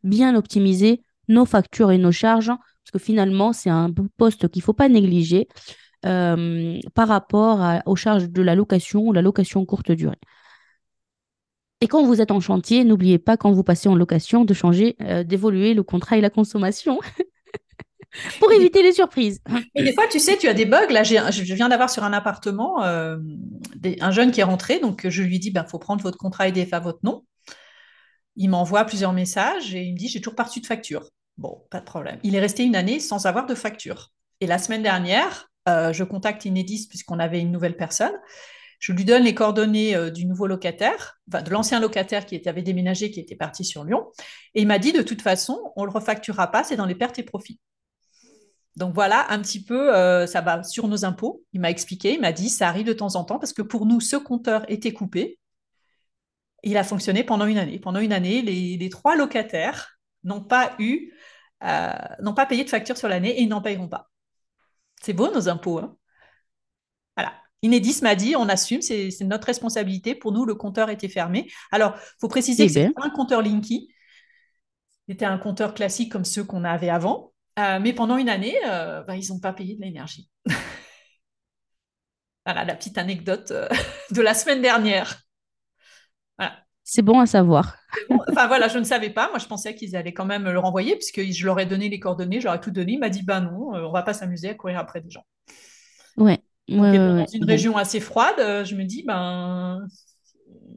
bien 0.04 0.36
optimiser 0.36 1.02
nos 1.30 1.46
factures 1.46 1.92
et 1.92 1.98
nos 1.98 2.12
charges 2.12 2.52
parce 2.86 2.92
que 2.92 3.00
finalement, 3.00 3.52
c'est 3.52 3.72
un 3.72 3.92
poste 4.18 4.48
qu'il 4.50 4.60
ne 4.60 4.64
faut 4.64 4.74
pas 4.74 4.90
négliger 4.90 5.48
euh, 6.06 6.80
par 6.94 7.08
rapport 7.08 7.82
aux 7.88 7.96
charges 7.96 8.30
de 8.30 8.44
la 8.44 8.54
location 8.54 9.02
ou 9.08 9.12
la 9.12 9.24
location 9.24 9.66
courte 9.66 9.92
durée. 9.92 10.20
Et 11.82 11.88
quand 11.88 12.06
vous 12.06 12.22
êtes 12.22 12.30
en 12.30 12.40
chantier, 12.40 12.84
n'oubliez 12.84 13.18
pas, 13.18 13.38
quand 13.38 13.52
vous 13.52 13.64
passez 13.64 13.90
en 13.90 13.96
location, 13.96 14.46
de 14.46 14.54
changer, 14.54 14.96
euh, 15.02 15.24
d'évoluer 15.24 15.74
le 15.74 15.82
contrat 15.82 16.18
et 16.18 16.22
la 16.22 16.30
consommation. 16.30 17.00
pour 18.40 18.52
éviter 18.52 18.84
les 18.84 18.94
surprises. 18.94 19.42
Et 19.74 19.84
des 19.84 19.94
fois, 19.94 20.06
tu 20.08 20.20
sais, 20.20 20.38
tu 20.38 20.48
as 20.48 20.54
des 20.54 20.66
bugs. 20.66 20.88
Là, 20.92 21.02
je 21.02 21.54
viens 21.54 21.70
d'avoir 21.70 21.90
sur 21.90 22.04
un 22.04 22.14
appartement 22.14 22.84
euh, 22.84 23.18
un 24.00 24.12
jeune 24.12 24.32
qui 24.32 24.42
est 24.42 24.44
rentré, 24.44 24.80
donc 24.80 25.08
je 25.10 25.24
lui 25.24 25.40
dis, 25.40 25.48
il 25.48 25.54
ben, 25.54 25.66
faut 25.66 25.80
prendre 25.80 26.04
votre 26.04 26.20
contrat 26.20 26.48
EDF 26.48 26.72
à 26.74 26.80
votre 26.80 27.00
nom. 27.02 27.26
Il 28.36 28.50
m'envoie 28.52 28.86
plusieurs 28.86 29.12
messages 29.12 29.74
et 29.74 29.82
il 29.82 29.94
me 29.94 29.98
dit, 29.98 30.08
j'ai 30.08 30.22
toujours 30.22 30.36
pas 30.36 30.44
reçu 30.44 30.62
de 30.62 30.68
facture. 30.68 31.10
Bon, 31.38 31.66
pas 31.70 31.80
de 31.80 31.86
problème. 31.86 32.20
Il 32.24 32.36
est 32.36 32.40
resté 32.40 32.64
une 32.64 32.76
année 32.76 33.00
sans 33.00 33.26
avoir 33.26 33.46
de 33.46 33.56
facture. 33.56 34.12
Et 34.40 34.48
la 34.48 34.58
semaine 34.58 34.84
dernière, 34.84 35.50
euh, 35.68 35.92
je 35.92 36.04
contacte 36.04 36.46
Inédis 36.46 36.88
puisqu'on 36.88 37.20
avait 37.20 37.42
une 37.42 37.52
nouvelle 37.52 37.76
personne. 37.76 38.14
Je 38.80 38.92
lui 38.94 39.06
donne 39.06 39.24
les 39.24 39.34
coordonnées 39.34 39.96
euh, 39.96 40.12
du 40.12 40.26
nouveau 40.26 40.48
locataire, 40.48 41.20
de 41.28 41.50
l'ancien 41.50 41.80
locataire 41.80 42.26
qui 42.26 42.42
avait 42.48 42.62
déménagé, 42.62 43.12
qui 43.12 43.20
était 43.20 43.36
parti 43.36 43.64
sur 43.64 43.84
Lyon. 43.84 44.08
Et 44.54 44.62
il 44.62 44.68
m'a 44.68 44.80
dit, 44.80 44.94
de 44.94 45.02
toute 45.02 45.22
façon, 45.22 45.74
on 45.76 45.82
ne 45.82 45.88
le 45.88 45.92
refacturera 45.92 46.52
pas, 46.52 46.64
c'est 46.64 46.76
dans 46.76 46.86
les 46.86 46.96
pertes 46.96 47.20
et 47.20 47.24
profits. 47.24 47.60
Donc 48.76 48.94
voilà, 48.94 49.32
un 49.32 49.40
petit 49.40 49.64
peu, 49.64 49.96
euh, 49.96 50.28
ça 50.28 50.42
va 50.42 50.62
sur 50.64 50.88
nos 50.88 51.06
impôts. 51.06 51.44
Il 51.54 51.62
m'a 51.62 51.70
expliqué, 51.70 52.14
il 52.14 52.22
m'a 52.22 52.34
dit, 52.34 52.50
ça 52.50 52.68
arrive 52.68 52.86
de 52.86 52.94
temps 52.94 53.16
en 53.16 53.24
temps 53.24 53.40
parce 53.40 53.54
que 53.54 53.62
pour 53.62 53.86
nous, 53.86 54.02
ce 54.02 54.18
compteur 54.18 54.66
était 54.70 54.92
coupé. 54.92 55.40
Il 56.64 56.78
a 56.78 56.84
fonctionné 56.84 57.24
pendant 57.24 57.46
une 57.46 57.58
année. 57.58 57.80
Pendant 57.80 58.00
une 58.00 58.12
année, 58.12 58.42
les 58.42 58.90
trois 58.90 59.16
locataires 59.16 59.95
n'ont 60.26 60.42
pas 60.42 60.76
eu 60.80 61.14
euh, 61.64 61.92
n'ont 62.22 62.34
pas 62.34 62.46
payé 62.46 62.64
de 62.64 62.70
facture 62.70 62.98
sur 62.98 63.08
l'année 63.08 63.40
et 63.40 63.42
ils 63.42 63.48
n'en 63.48 63.62
payeront 63.62 63.88
pas. 63.88 64.10
C'est 65.02 65.14
beau 65.14 65.32
nos 65.32 65.50
impôts. 65.50 65.80
Hein 65.80 65.96
voilà. 67.16 67.34
Inédis 67.62 68.02
m'a 68.02 68.16
dit, 68.16 68.36
on 68.36 68.50
assume, 68.50 68.82
c'est 68.82 69.10
notre 69.22 69.48
responsabilité. 69.48 70.16
Pour 70.16 70.32
nous, 70.32 70.46
le 70.46 70.56
compteur 70.56 70.90
était 70.90 71.08
fermé. 71.08 71.50
Alors, 71.72 71.94
il 71.96 72.20
faut 72.20 72.28
préciser 72.28 72.64
eh 72.64 72.68
que 72.68 72.74
c'est 72.74 72.92
un 72.98 73.10
compteur 73.10 73.42
Linky. 73.42 73.90
C'était 75.08 75.26
un 75.26 75.38
compteur 75.38 75.74
classique 75.74 76.12
comme 76.12 76.26
ceux 76.26 76.44
qu'on 76.44 76.64
avait 76.64 76.90
avant. 76.90 77.34
Euh, 77.58 77.80
mais 77.80 77.94
pendant 77.94 78.18
une 78.18 78.30
année, 78.30 78.56
euh, 78.68 79.02
bah, 79.04 79.16
ils 79.16 79.30
n'ont 79.30 79.40
pas 79.40 79.54
payé 79.54 79.76
de 79.76 79.82
l'énergie. 79.82 80.30
voilà 82.46 82.66
la 82.66 82.76
petite 82.76 82.98
anecdote 82.98 83.54
de 84.12 84.22
la 84.22 84.34
semaine 84.34 84.62
dernière. 84.62 85.25
C'est 86.88 87.02
bon 87.02 87.20
à 87.20 87.26
savoir. 87.26 87.78
enfin 88.30 88.46
voilà, 88.46 88.68
je 88.68 88.78
ne 88.78 88.84
savais 88.84 89.10
pas. 89.10 89.28
Moi, 89.30 89.40
je 89.40 89.48
pensais 89.48 89.74
qu'ils 89.74 89.96
allaient 89.96 90.14
quand 90.14 90.26
même 90.26 90.44
le 90.44 90.60
renvoyer, 90.60 90.96
puisque 90.96 91.20
je 91.20 91.46
leur 91.46 91.60
ai 91.60 91.66
donné 91.66 91.90
les 91.90 92.00
coordonnées, 92.00 92.40
j'aurais 92.40 92.62
tout 92.62 92.70
donné. 92.70 92.94
Il 92.94 93.00
m'a 93.00 93.10
dit, 93.10 93.24
ben 93.24 93.42
non, 93.42 93.76
euh, 93.76 93.88
on 93.88 93.92
va 93.92 94.04
pas 94.04 94.14
s'amuser 94.14 94.50
à 94.50 94.54
courir 94.54 94.78
après 94.78 95.02
des 95.02 95.10
gens. 95.10 95.26
Ouais. 96.16 96.40
dans 96.70 97.26
une 97.26 97.44
région 97.44 97.76
assez 97.76 98.00
froide, 98.00 98.36
euh, 98.38 98.64
je 98.64 98.76
me 98.76 98.84
dis, 98.84 99.02
ben, 99.02 99.84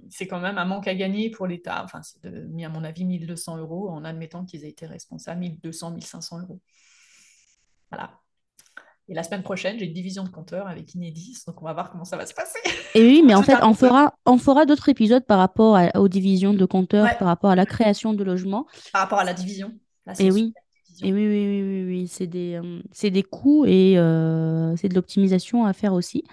c'est 0.09 0.27
quand 0.27 0.40
même 0.40 0.57
un 0.57 0.64
manque 0.64 0.88
à 0.88 0.94
gagner 0.94 1.31
pour 1.31 1.47
l'État. 1.47 1.83
Enfin, 1.85 2.01
c'est 2.03 2.27
mis, 2.49 2.64
à 2.64 2.71
mon 2.71 2.85
avis, 2.85 3.05
1200 3.05 3.59
euros 3.59 3.90
en 3.90 4.03
admettant 4.03 4.47
qu'ils 4.47 4.64
aient 4.64 4.71
été 4.71 4.87
responsables, 4.87 5.40
1200, 5.40 5.90
1500 5.90 6.40
euros. 6.40 6.61
Voilà. 7.90 8.18
Et 9.11 9.14
la 9.14 9.23
semaine 9.23 9.42
prochaine, 9.42 9.79
j'ai 9.79 9.87
une 9.87 9.94
division 9.94 10.23
de 10.23 10.29
compteurs 10.29 10.68
avec 10.68 10.94
Inédis, 10.94 11.42
donc 11.47 11.62
on 11.62 11.64
va 11.64 11.73
voir 11.73 11.90
comment 11.90 12.05
ça 12.05 12.18
va 12.18 12.27
se 12.27 12.35
passer. 12.35 12.59
Et 12.94 13.01
oui, 13.01 13.23
mais 13.25 13.35
en 13.35 13.42
fait, 13.44 13.57
on 13.62 13.73
fera, 13.73 14.14
on 14.27 14.37
fera 14.37 14.66
d'autres 14.66 14.90
épisodes 14.90 15.25
par 15.25 15.38
rapport 15.38 15.79
aux 15.94 16.09
divisions 16.09 16.53
de 16.53 16.64
compteurs, 16.66 17.16
par 17.16 17.29
rapport 17.29 17.51
à 17.51 17.57
la 17.57 17.64
création 17.64 18.12
de 18.12 18.23
logements. 18.23 18.66
Par 18.92 19.03
rapport 19.03 19.18
à 19.18 19.25
la 19.25 19.33
division. 19.33 19.73
et 20.18 20.31
oui. 20.31 20.53
Et 21.03 21.12
oui, 21.12 21.27
oui, 21.29 21.47
oui, 21.47 21.62
oui, 21.62 21.85
oui. 21.87 22.09
c'est 22.09 22.27
des, 22.27 22.61
euh, 22.62 23.11
des 23.11 23.23
coûts 23.23 23.64
et 23.66 23.97
euh, 23.99 24.75
c'est 24.77 24.88
de 24.88 24.94
l'optimisation 24.94 25.64
à 25.64 25.73
faire 25.73 25.92
aussi. 25.92 26.25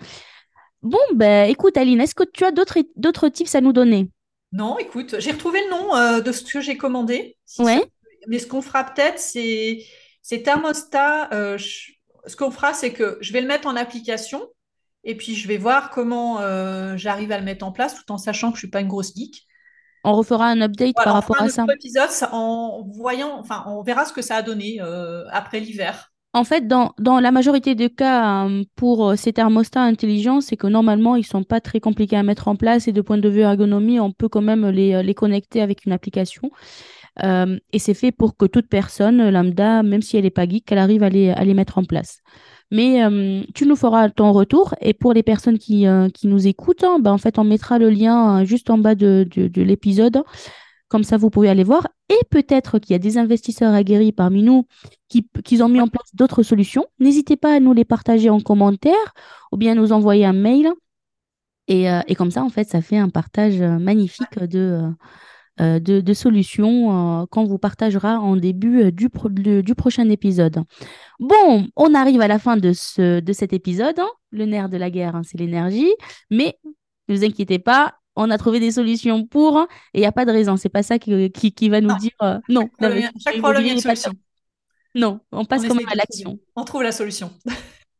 Bon, 0.81 0.97
ben 1.13 1.49
écoute, 1.49 1.77
Aline, 1.77 2.01
est-ce 2.01 2.15
que 2.15 2.23
tu 2.23 2.43
as 2.45 2.51
d'autres 2.51 3.29
tips 3.29 3.53
à 3.55 3.61
nous 3.61 3.73
donner? 3.73 4.09
Non, 4.51 4.77
écoute, 4.79 5.15
j'ai 5.19 5.31
retrouvé 5.31 5.59
le 5.65 5.69
nom 5.69 5.95
euh, 5.95 6.21
de 6.21 6.31
ce 6.31 6.43
que 6.43 6.61
j'ai 6.61 6.77
commandé. 6.77 7.37
ouais. 7.59 7.83
Mais 8.27 8.39
ce 8.39 8.47
qu'on 8.47 8.63
fera 8.63 8.83
peut-être, 8.83 9.19
c'est 9.19 9.85
thermostat 10.43 11.29
ce 12.27 12.35
qu'on 12.35 12.51
fera, 12.51 12.73
c'est 12.73 12.91
que 12.91 13.17
je 13.21 13.33
vais 13.33 13.41
le 13.41 13.47
mettre 13.47 13.67
en 13.67 13.75
application 13.75 14.41
et 15.03 15.15
puis 15.15 15.35
je 15.35 15.47
vais 15.47 15.57
voir 15.57 15.91
comment 15.91 16.39
euh, 16.41 16.97
j'arrive 16.97 17.31
à 17.31 17.37
le 17.37 17.45
mettre 17.45 17.65
en 17.65 17.71
place 17.71 17.95
tout 17.95 18.11
en 18.11 18.17
sachant 18.17 18.51
que 18.51 18.57
je 18.57 18.57
ne 18.57 18.67
suis 18.67 18.71
pas 18.71 18.81
une 18.81 18.87
grosse 18.87 19.15
geek. 19.15 19.45
On 20.03 20.13
refera 20.13 20.47
un 20.47 20.61
update 20.61 20.95
par 20.95 21.13
rapport 21.13 21.41
à 21.41 21.49
ça. 21.49 21.65
épisode 21.73 22.09
en 22.31 22.83
voyant, 22.95 23.39
enfin, 23.39 23.63
on 23.67 23.81
verra 23.81 24.05
ce 24.05 24.13
que 24.13 24.21
ça 24.21 24.37
a 24.37 24.41
donné 24.41 24.77
euh, 24.81 25.23
après 25.31 25.59
l'hiver. 25.59 26.11
En 26.33 26.43
fait, 26.43 26.67
dans, 26.67 26.93
dans 26.99 27.19
la 27.19 27.31
majorité 27.31 27.75
des 27.75 27.89
cas, 27.89 28.45
euh, 28.45 28.63
pour 28.75 29.13
ces 29.17 29.33
thermostats 29.33 29.81
intelligents, 29.81 30.41
c'est 30.41 30.57
que 30.57 30.67
normalement, 30.67 31.15
ils 31.15 31.25
sont 31.25 31.43
pas 31.43 31.61
très 31.61 31.79
compliqués 31.79 32.17
à 32.17 32.23
mettre 32.23 32.49
en 32.49 32.55
place 32.55 32.87
et 32.87 32.91
de 32.91 33.01
point 33.01 33.17
de 33.17 33.29
vue 33.29 33.39
ergonomie, 33.39 33.99
on 33.99 34.11
peut 34.11 34.27
quand 34.27 34.41
même 34.41 34.67
les, 34.69 35.01
les 35.01 35.13
connecter 35.15 35.61
avec 35.61 35.85
une 35.85 35.91
application. 35.91 36.51
Euh, 37.23 37.57
et 37.71 37.79
c'est 37.79 37.93
fait 37.93 38.11
pour 38.11 38.35
que 38.35 38.45
toute 38.45 38.67
personne 38.67 39.29
lambda, 39.29 39.83
même 39.83 40.01
si 40.01 40.17
elle 40.17 40.23
n'est 40.23 40.29
pas 40.29 40.47
geek, 40.47 40.71
elle 40.71 40.77
arrive 40.77 41.03
à 41.03 41.09
les, 41.09 41.29
à 41.31 41.43
les 41.43 41.53
mettre 41.53 41.77
en 41.77 41.83
place. 41.83 42.19
Mais 42.71 43.03
euh, 43.03 43.43
tu 43.53 43.65
nous 43.65 43.75
feras 43.75 44.09
ton 44.09 44.31
retour. 44.31 44.75
Et 44.81 44.93
pour 44.93 45.13
les 45.13 45.23
personnes 45.23 45.57
qui, 45.57 45.87
euh, 45.87 46.09
qui 46.09 46.27
nous 46.27 46.47
écoutent, 46.47 46.83
hein, 46.83 46.99
ben, 46.99 47.11
en 47.11 47.17
fait, 47.17 47.39
on 47.39 47.43
mettra 47.43 47.79
le 47.79 47.89
lien 47.89 48.43
juste 48.43 48.69
en 48.69 48.77
bas 48.77 48.95
de, 48.95 49.27
de, 49.35 49.47
de 49.47 49.61
l'épisode. 49.61 50.23
Comme 50.87 51.03
ça, 51.03 51.17
vous 51.17 51.29
pouvez 51.29 51.49
aller 51.49 51.63
voir. 51.63 51.87
Et 52.09 52.19
peut-être 52.29 52.79
qu'il 52.79 52.93
y 52.93 52.95
a 52.95 52.99
des 52.99 53.17
investisseurs 53.17 53.73
aguerris 53.73 54.11
parmi 54.11 54.43
nous 54.43 54.67
qui, 55.09 55.27
qui 55.43 55.61
ont 55.61 55.69
mis 55.69 55.81
en 55.81 55.87
place 55.87 56.09
d'autres 56.13 56.43
solutions. 56.43 56.85
N'hésitez 56.99 57.37
pas 57.37 57.55
à 57.55 57.59
nous 57.59 57.73
les 57.73 57.85
partager 57.85 58.29
en 58.29 58.39
commentaire 58.39 59.13
ou 59.51 59.57
bien 59.57 59.75
nous 59.75 59.91
envoyer 59.93 60.25
un 60.25 60.33
mail. 60.33 60.69
Et, 61.67 61.87
et 62.07 62.13
comme 62.13 62.29
ça, 62.29 62.43
en 62.43 62.49
fait, 62.49 62.69
ça 62.69 62.81
fait 62.83 62.97
un 62.97 63.09
partage 63.09 63.59
magnifique 63.59 64.37
de, 64.39 64.91
de, 65.59 66.01
de 66.01 66.13
solutions 66.13 67.21
euh, 67.21 67.25
qu'on 67.27 67.45
vous 67.45 67.57
partagera 67.57 68.19
en 68.19 68.35
début 68.35 68.83
euh, 68.83 68.91
du, 68.91 69.09
pro- 69.09 69.29
du, 69.29 69.63
du 69.63 69.75
prochain 69.75 70.09
épisode. 70.09 70.63
Bon, 71.19 71.67
on 71.75 71.93
arrive 71.93 72.21
à 72.21 72.27
la 72.27 72.39
fin 72.39 72.57
de, 72.57 72.73
ce, 72.73 73.19
de 73.19 73.33
cet 73.33 73.53
épisode. 73.53 73.99
hein. 73.99 74.09
Le 74.31 74.45
nerf 74.45 74.67
de 74.69 74.77
la 74.77 74.89
guerre, 74.89 75.15
hein, 75.15 75.21
c'est 75.23 75.37
l'énergie. 75.37 75.93
Mais 76.29 76.57
ne 77.07 77.15
vous 77.15 77.23
inquiétez 77.23 77.59
pas, 77.59 77.95
on 78.15 78.29
a 78.31 78.37
trouvé 78.37 78.59
des 78.59 78.71
solutions 78.71 79.25
pour 79.25 79.57
hein, 79.57 79.67
et 79.93 79.99
il 79.99 80.01
n'y 80.01 80.07
a 80.07 80.11
pas 80.11 80.25
de 80.25 80.31
raison. 80.31 80.57
C'est 80.57 80.69
pas 80.69 80.83
ça 80.83 80.99
qui, 80.99 81.31
qui, 81.31 81.53
qui 81.53 81.69
va 81.69 81.79
nous 81.79 81.89
Non, 81.89 81.95
dire 81.97 82.11
euh, 82.23 82.39
non, 82.49 82.67
chaque 83.23 83.37
problème, 83.37 83.63
il 83.63 83.67
y 83.67 83.69
a 83.69 83.73
une 83.73 83.79
solution. 83.79 84.11
Non, 84.93 85.19
on 85.31 85.39
On 85.39 85.45
passe 85.45 85.61
quand 85.61 85.73
essaye 85.73 85.77
même 85.85 85.89
à 85.91 85.95
l'action. 85.95 86.39
On 86.55 86.63
trouve 86.63 86.83
la 86.83 86.91
solution. 86.91 87.31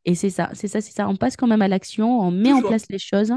Et 0.08 0.14
c'est 0.14 0.30
ça, 0.30 0.50
c'est 0.54 0.68
ça, 0.68 0.80
c'est 0.80 0.92
ça. 0.92 1.08
On 1.08 1.16
passe 1.16 1.36
quand 1.36 1.48
même 1.48 1.62
à 1.62 1.68
l'action, 1.68 2.20
on 2.20 2.30
met 2.30 2.52
en 2.52 2.62
place 2.62 2.84
les 2.90 2.98
choses. 2.98 3.32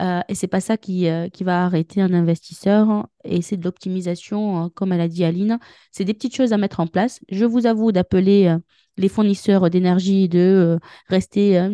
euh, 0.00 0.20
et 0.28 0.34
c'est 0.36 0.48
pas 0.48 0.60
ça 0.60 0.76
qui, 0.76 1.08
euh, 1.08 1.28
qui 1.28 1.44
va 1.44 1.64
arrêter 1.66 2.00
un 2.02 2.14
investisseur. 2.14 2.90
hein. 2.90 3.08
Et 3.24 3.42
c'est 3.42 3.56
de 3.56 3.64
l'optimisation, 3.64 4.66
euh, 4.66 4.68
comme 4.70 4.92
elle 4.92 5.00
a 5.02 5.08
dit 5.08 5.24
Aline. 5.24 5.58
C'est 5.92 6.04
des 6.04 6.14
petites 6.14 6.34
choses 6.36 6.52
à 6.52 6.58
mettre 6.58 6.80
en 6.80 6.86
place. 6.88 7.20
Je 7.30 7.44
vous 7.44 7.66
avoue 7.66 7.92
d'appeler 7.92 8.46
euh, 8.48 8.58
les 9.00 9.08
fournisseurs 9.08 9.70
d'énergie, 9.70 10.28
de 10.28 10.38
euh, 10.38 10.78
rester 11.08 11.58
euh, 11.58 11.68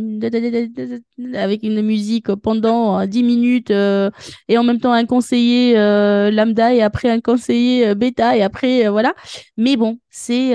avec 1.35 1.63
une 1.63 1.83
musique 1.83 2.35
pendant 2.37 3.01
euh, 3.01 3.07
10 3.07 3.23
minutes 3.23 3.71
euh, 3.71 4.11
et 4.49 4.57
en 4.57 4.63
même 4.63 4.81
temps 4.81 4.93
un 4.93 5.05
conseiller 5.05 5.75
lambda 6.31 6.73
et 6.73 6.83
après 6.83 7.11
un 7.11 7.21
conseiller 7.21 7.95
bêta 7.95 8.37
et 8.37 8.43
après, 8.43 8.89
voilà. 8.89 9.15
Mais 9.57 9.77
bon, 9.77 9.99
c'est 10.09 10.55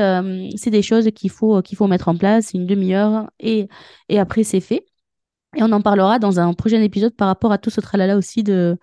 des 0.67 0.81
choses 0.81 1.09
qu'il 1.13 1.29
faut, 1.29 1.61
faut 1.75 1.87
mettre 1.87 2.07
en 2.07 2.15
place, 2.17 2.53
une 2.53 2.65
demi-heure 2.65 3.29
et, 3.39 3.67
et 4.09 4.19
après 4.19 4.43
c'est 4.43 4.61
fait. 4.61 4.85
Et 5.57 5.63
on 5.63 5.71
en 5.73 5.81
parlera 5.81 6.17
dans 6.17 6.39
un 6.39 6.53
prochain 6.53 6.81
épisode 6.81 7.13
par 7.13 7.27
rapport 7.27 7.51
à 7.51 7.57
tout 7.57 7.69
ce 7.69 7.81
tralala 7.81 8.15
aussi 8.15 8.41
de, 8.41 8.77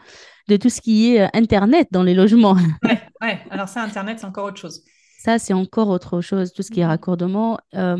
de 0.49 0.57
tout 0.57 0.69
ce 0.69 0.83
qui 0.83 1.15
est 1.15 1.35
Internet 1.35 1.89
dans 1.91 2.03
les 2.03 2.15
logements. 2.15 2.57
Ouais. 3.21 3.41
Alors 3.51 3.69
ça, 3.69 3.83
Internet, 3.83 4.21
c'est 4.21 4.27
encore 4.27 4.45
autre 4.45 4.61
chose. 4.61 4.85
Ça, 5.21 5.39
c'est 5.41 5.53
encore 5.53 5.89
autre 5.89 6.21
chose, 6.21 6.53
tout 6.53 6.63
ce 6.63 6.71
qui 6.71 6.81
est 6.81 6.85
Mhm. 6.85 6.91
raccordement. 6.91 7.59
Euh, 7.75 7.97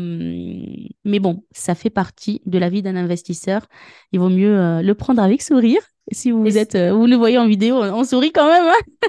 mais 1.03 1.19
bon, 1.19 1.43
ça 1.51 1.75
fait 1.75 1.89
partie 1.89 2.41
de 2.45 2.57
la 2.57 2.69
vie 2.69 2.81
d'un 2.81 2.95
investisseur. 2.95 3.67
Il 4.13 4.19
vaut 4.21 4.29
mieux 4.29 4.57
euh, 4.57 4.81
le 4.81 4.95
prendre 4.95 5.21
avec 5.21 5.41
sourire. 5.41 5.81
Si 6.11 6.31
vous 6.31 6.57
êtes, 6.57 6.75
euh, 6.75 6.93
vous 6.93 7.07
nous 7.07 7.19
voyez 7.19 7.37
en 7.37 7.45
vidéo, 7.45 7.75
on, 7.83 7.93
on 7.99 8.03
sourit 8.05 8.31
quand 8.31 8.47
même. 8.47 8.65
hein. 8.65 9.01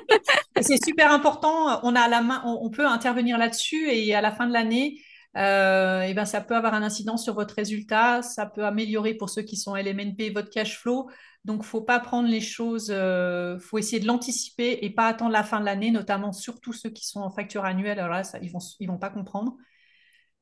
c'est 0.61 0.85
super 0.85 1.13
important. 1.13 1.81
On 1.85 1.95
a 1.95 2.09
la 2.09 2.21
main, 2.23 2.43
on, 2.45 2.59
on 2.63 2.71
peut 2.71 2.87
intervenir 2.87 3.39
là-dessus 3.39 3.89
et 3.91 4.15
à 4.15 4.21
la 4.21 4.33
fin 4.33 4.47
de 4.47 4.53
l'année, 4.53 5.01
euh, 5.37 6.03
eh 6.09 6.13
ben, 6.15 6.25
ça 6.25 6.41
peut 6.41 6.57
avoir 6.57 6.75
un 6.75 6.83
incident 6.83 7.17
sur 7.17 7.35
votre 7.35 7.55
résultat. 7.55 8.23
Ça 8.23 8.47
peut 8.47 8.65
améliorer 8.65 9.15
pour 9.15 9.31
ceux 9.31 9.43
qui 9.43 9.57
sont 9.57 9.77
LMNP 9.77 10.31
votre 10.35 10.51
cash 10.51 10.79
flow. 10.79 11.09
Donc, 11.45 11.63
faut 11.63 11.81
pas 11.81 12.01
prendre 12.01 12.29
les 12.29 12.41
choses, 12.41 12.89
euh, 12.91 13.59
faut 13.59 13.79
essayer 13.79 13.99
de 13.99 14.07
l'anticiper 14.07 14.79
et 14.83 14.91
pas 14.91 15.07
attendre 15.07 15.33
la 15.33 15.43
fin 15.43 15.59
de 15.59 15.65
l'année, 15.65 15.91
notamment 15.91 16.33
surtout 16.33 16.73
ceux 16.73 16.91
qui 16.91 17.07
sont 17.07 17.21
en 17.21 17.31
facture 17.31 17.65
annuelle. 17.65 17.99
Alors 17.99 18.13
là, 18.13 18.25
ça, 18.25 18.39
ils 18.43 18.51
vont, 18.51 18.59
ils 18.79 18.89
vont 18.89 18.99
pas 18.99 19.11
comprendre. 19.11 19.57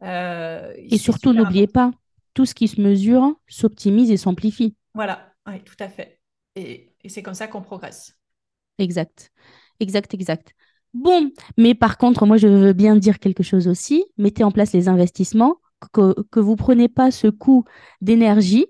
Euh, 0.02 0.72
Et 0.76 0.98
surtout, 0.98 1.32
n'oubliez 1.32 1.68
pas, 1.68 1.92
tout 2.34 2.46
ce 2.46 2.54
qui 2.54 2.68
se 2.68 2.80
mesure 2.80 3.37
s'optimise 3.48 4.11
et 4.11 4.16
s'amplifie. 4.16 4.74
Voilà, 4.94 5.32
oui, 5.46 5.62
tout 5.64 5.76
à 5.78 5.88
fait. 5.88 6.20
Et, 6.56 6.92
et 7.02 7.08
c'est 7.08 7.22
comme 7.22 7.34
ça 7.34 7.46
qu'on 7.46 7.62
progresse. 7.62 8.14
Exact, 8.78 9.30
exact, 9.80 10.14
exact. 10.14 10.52
Bon, 10.94 11.30
mais 11.56 11.74
par 11.74 11.98
contre, 11.98 12.26
moi, 12.26 12.38
je 12.38 12.48
veux 12.48 12.72
bien 12.72 12.96
dire 12.96 13.18
quelque 13.18 13.42
chose 13.42 13.68
aussi. 13.68 14.04
Mettez 14.16 14.42
en 14.42 14.50
place 14.50 14.72
les 14.72 14.88
investissements, 14.88 15.56
que, 15.92 16.14
que 16.30 16.40
vous 16.40 16.56
prenez 16.56 16.88
pas 16.88 17.11
ce 17.11 17.28
coût 17.28 17.64
d'énergie 18.00 18.66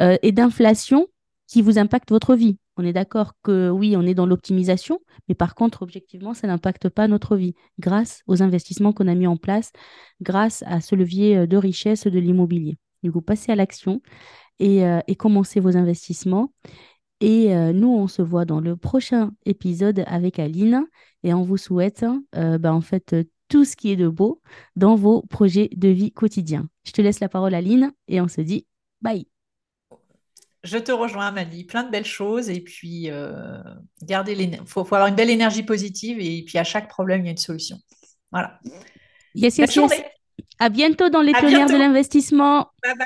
euh, 0.00 0.16
et 0.22 0.32
d'inflation 0.32 1.08
qui 1.50 1.62
vous 1.62 1.78
impacte 1.78 2.10
votre 2.10 2.36
vie. 2.36 2.58
On 2.76 2.84
est 2.84 2.92
d'accord 2.92 3.32
que 3.42 3.70
oui, 3.70 3.96
on 3.96 4.02
est 4.02 4.14
dans 4.14 4.24
l'optimisation, 4.24 5.00
mais 5.28 5.34
par 5.34 5.56
contre, 5.56 5.82
objectivement, 5.82 6.32
ça 6.32 6.46
n'impacte 6.46 6.88
pas 6.88 7.08
notre 7.08 7.36
vie 7.36 7.54
grâce 7.80 8.22
aux 8.28 8.42
investissements 8.42 8.92
qu'on 8.92 9.08
a 9.08 9.14
mis 9.14 9.26
en 9.26 9.36
place, 9.36 9.72
grâce 10.20 10.62
à 10.66 10.80
ce 10.80 10.94
levier 10.94 11.36
euh, 11.36 11.46
de 11.46 11.56
richesse 11.56 12.06
de 12.06 12.18
l'immobilier. 12.18 12.78
Du 13.02 13.10
coup, 13.10 13.20
passez 13.20 13.50
à 13.50 13.56
l'action 13.56 14.00
et, 14.60 14.84
euh, 14.84 15.00
commencez 15.18 15.58
vos 15.58 15.76
investissements. 15.76 16.52
Et 17.20 17.54
euh, 17.54 17.72
nous, 17.72 17.88
on 17.88 18.06
se 18.06 18.22
voit 18.22 18.44
dans 18.44 18.60
le 18.60 18.76
prochain 18.76 19.32
épisode 19.44 20.04
avec 20.06 20.38
Aline 20.38 20.86
et 21.24 21.34
on 21.34 21.42
vous 21.42 21.56
souhaite 21.58 22.06
euh, 22.36 22.58
bah, 22.58 22.72
en 22.72 22.80
fait 22.80 23.14
tout 23.48 23.64
ce 23.64 23.76
qui 23.76 23.90
est 23.90 23.96
de 23.96 24.08
beau 24.08 24.40
dans 24.76 24.94
vos 24.94 25.22
projets 25.22 25.68
de 25.74 25.88
vie 25.88 26.12
quotidiens. 26.12 26.68
Je 26.84 26.92
te 26.92 27.02
laisse 27.02 27.20
la 27.20 27.28
parole, 27.28 27.54
Aline, 27.54 27.92
et 28.06 28.20
on 28.20 28.28
se 28.28 28.40
dit 28.40 28.66
bye. 29.02 29.29
Je 30.62 30.78
te 30.78 30.92
rejoins, 30.92 31.28
Amélie. 31.28 31.64
Plein 31.64 31.84
de 31.84 31.90
belles 31.90 32.04
choses. 32.04 32.50
Et 32.50 32.60
puis, 32.60 33.10
euh, 33.10 33.62
garder 34.02 34.50
faut, 34.66 34.84
faut 34.84 34.94
avoir 34.94 35.08
une 35.08 35.14
belle 35.14 35.30
énergie 35.30 35.62
positive. 35.62 36.18
Et 36.20 36.42
puis, 36.46 36.58
à 36.58 36.64
chaque 36.64 36.88
problème, 36.88 37.22
il 37.22 37.26
y 37.26 37.28
a 37.28 37.32
une 37.32 37.36
solution. 37.38 37.76
Voilà. 38.30 38.58
Yes, 39.34 39.58
yes. 39.58 39.78
À 40.58 40.68
bientôt 40.68 41.08
dans 41.08 41.22
les 41.22 41.34
À 41.34 41.38
pionnières 41.38 41.66
de 41.66 41.76
l'investissement. 41.76 42.68
Bye 42.82 42.92
bye. 42.92 42.98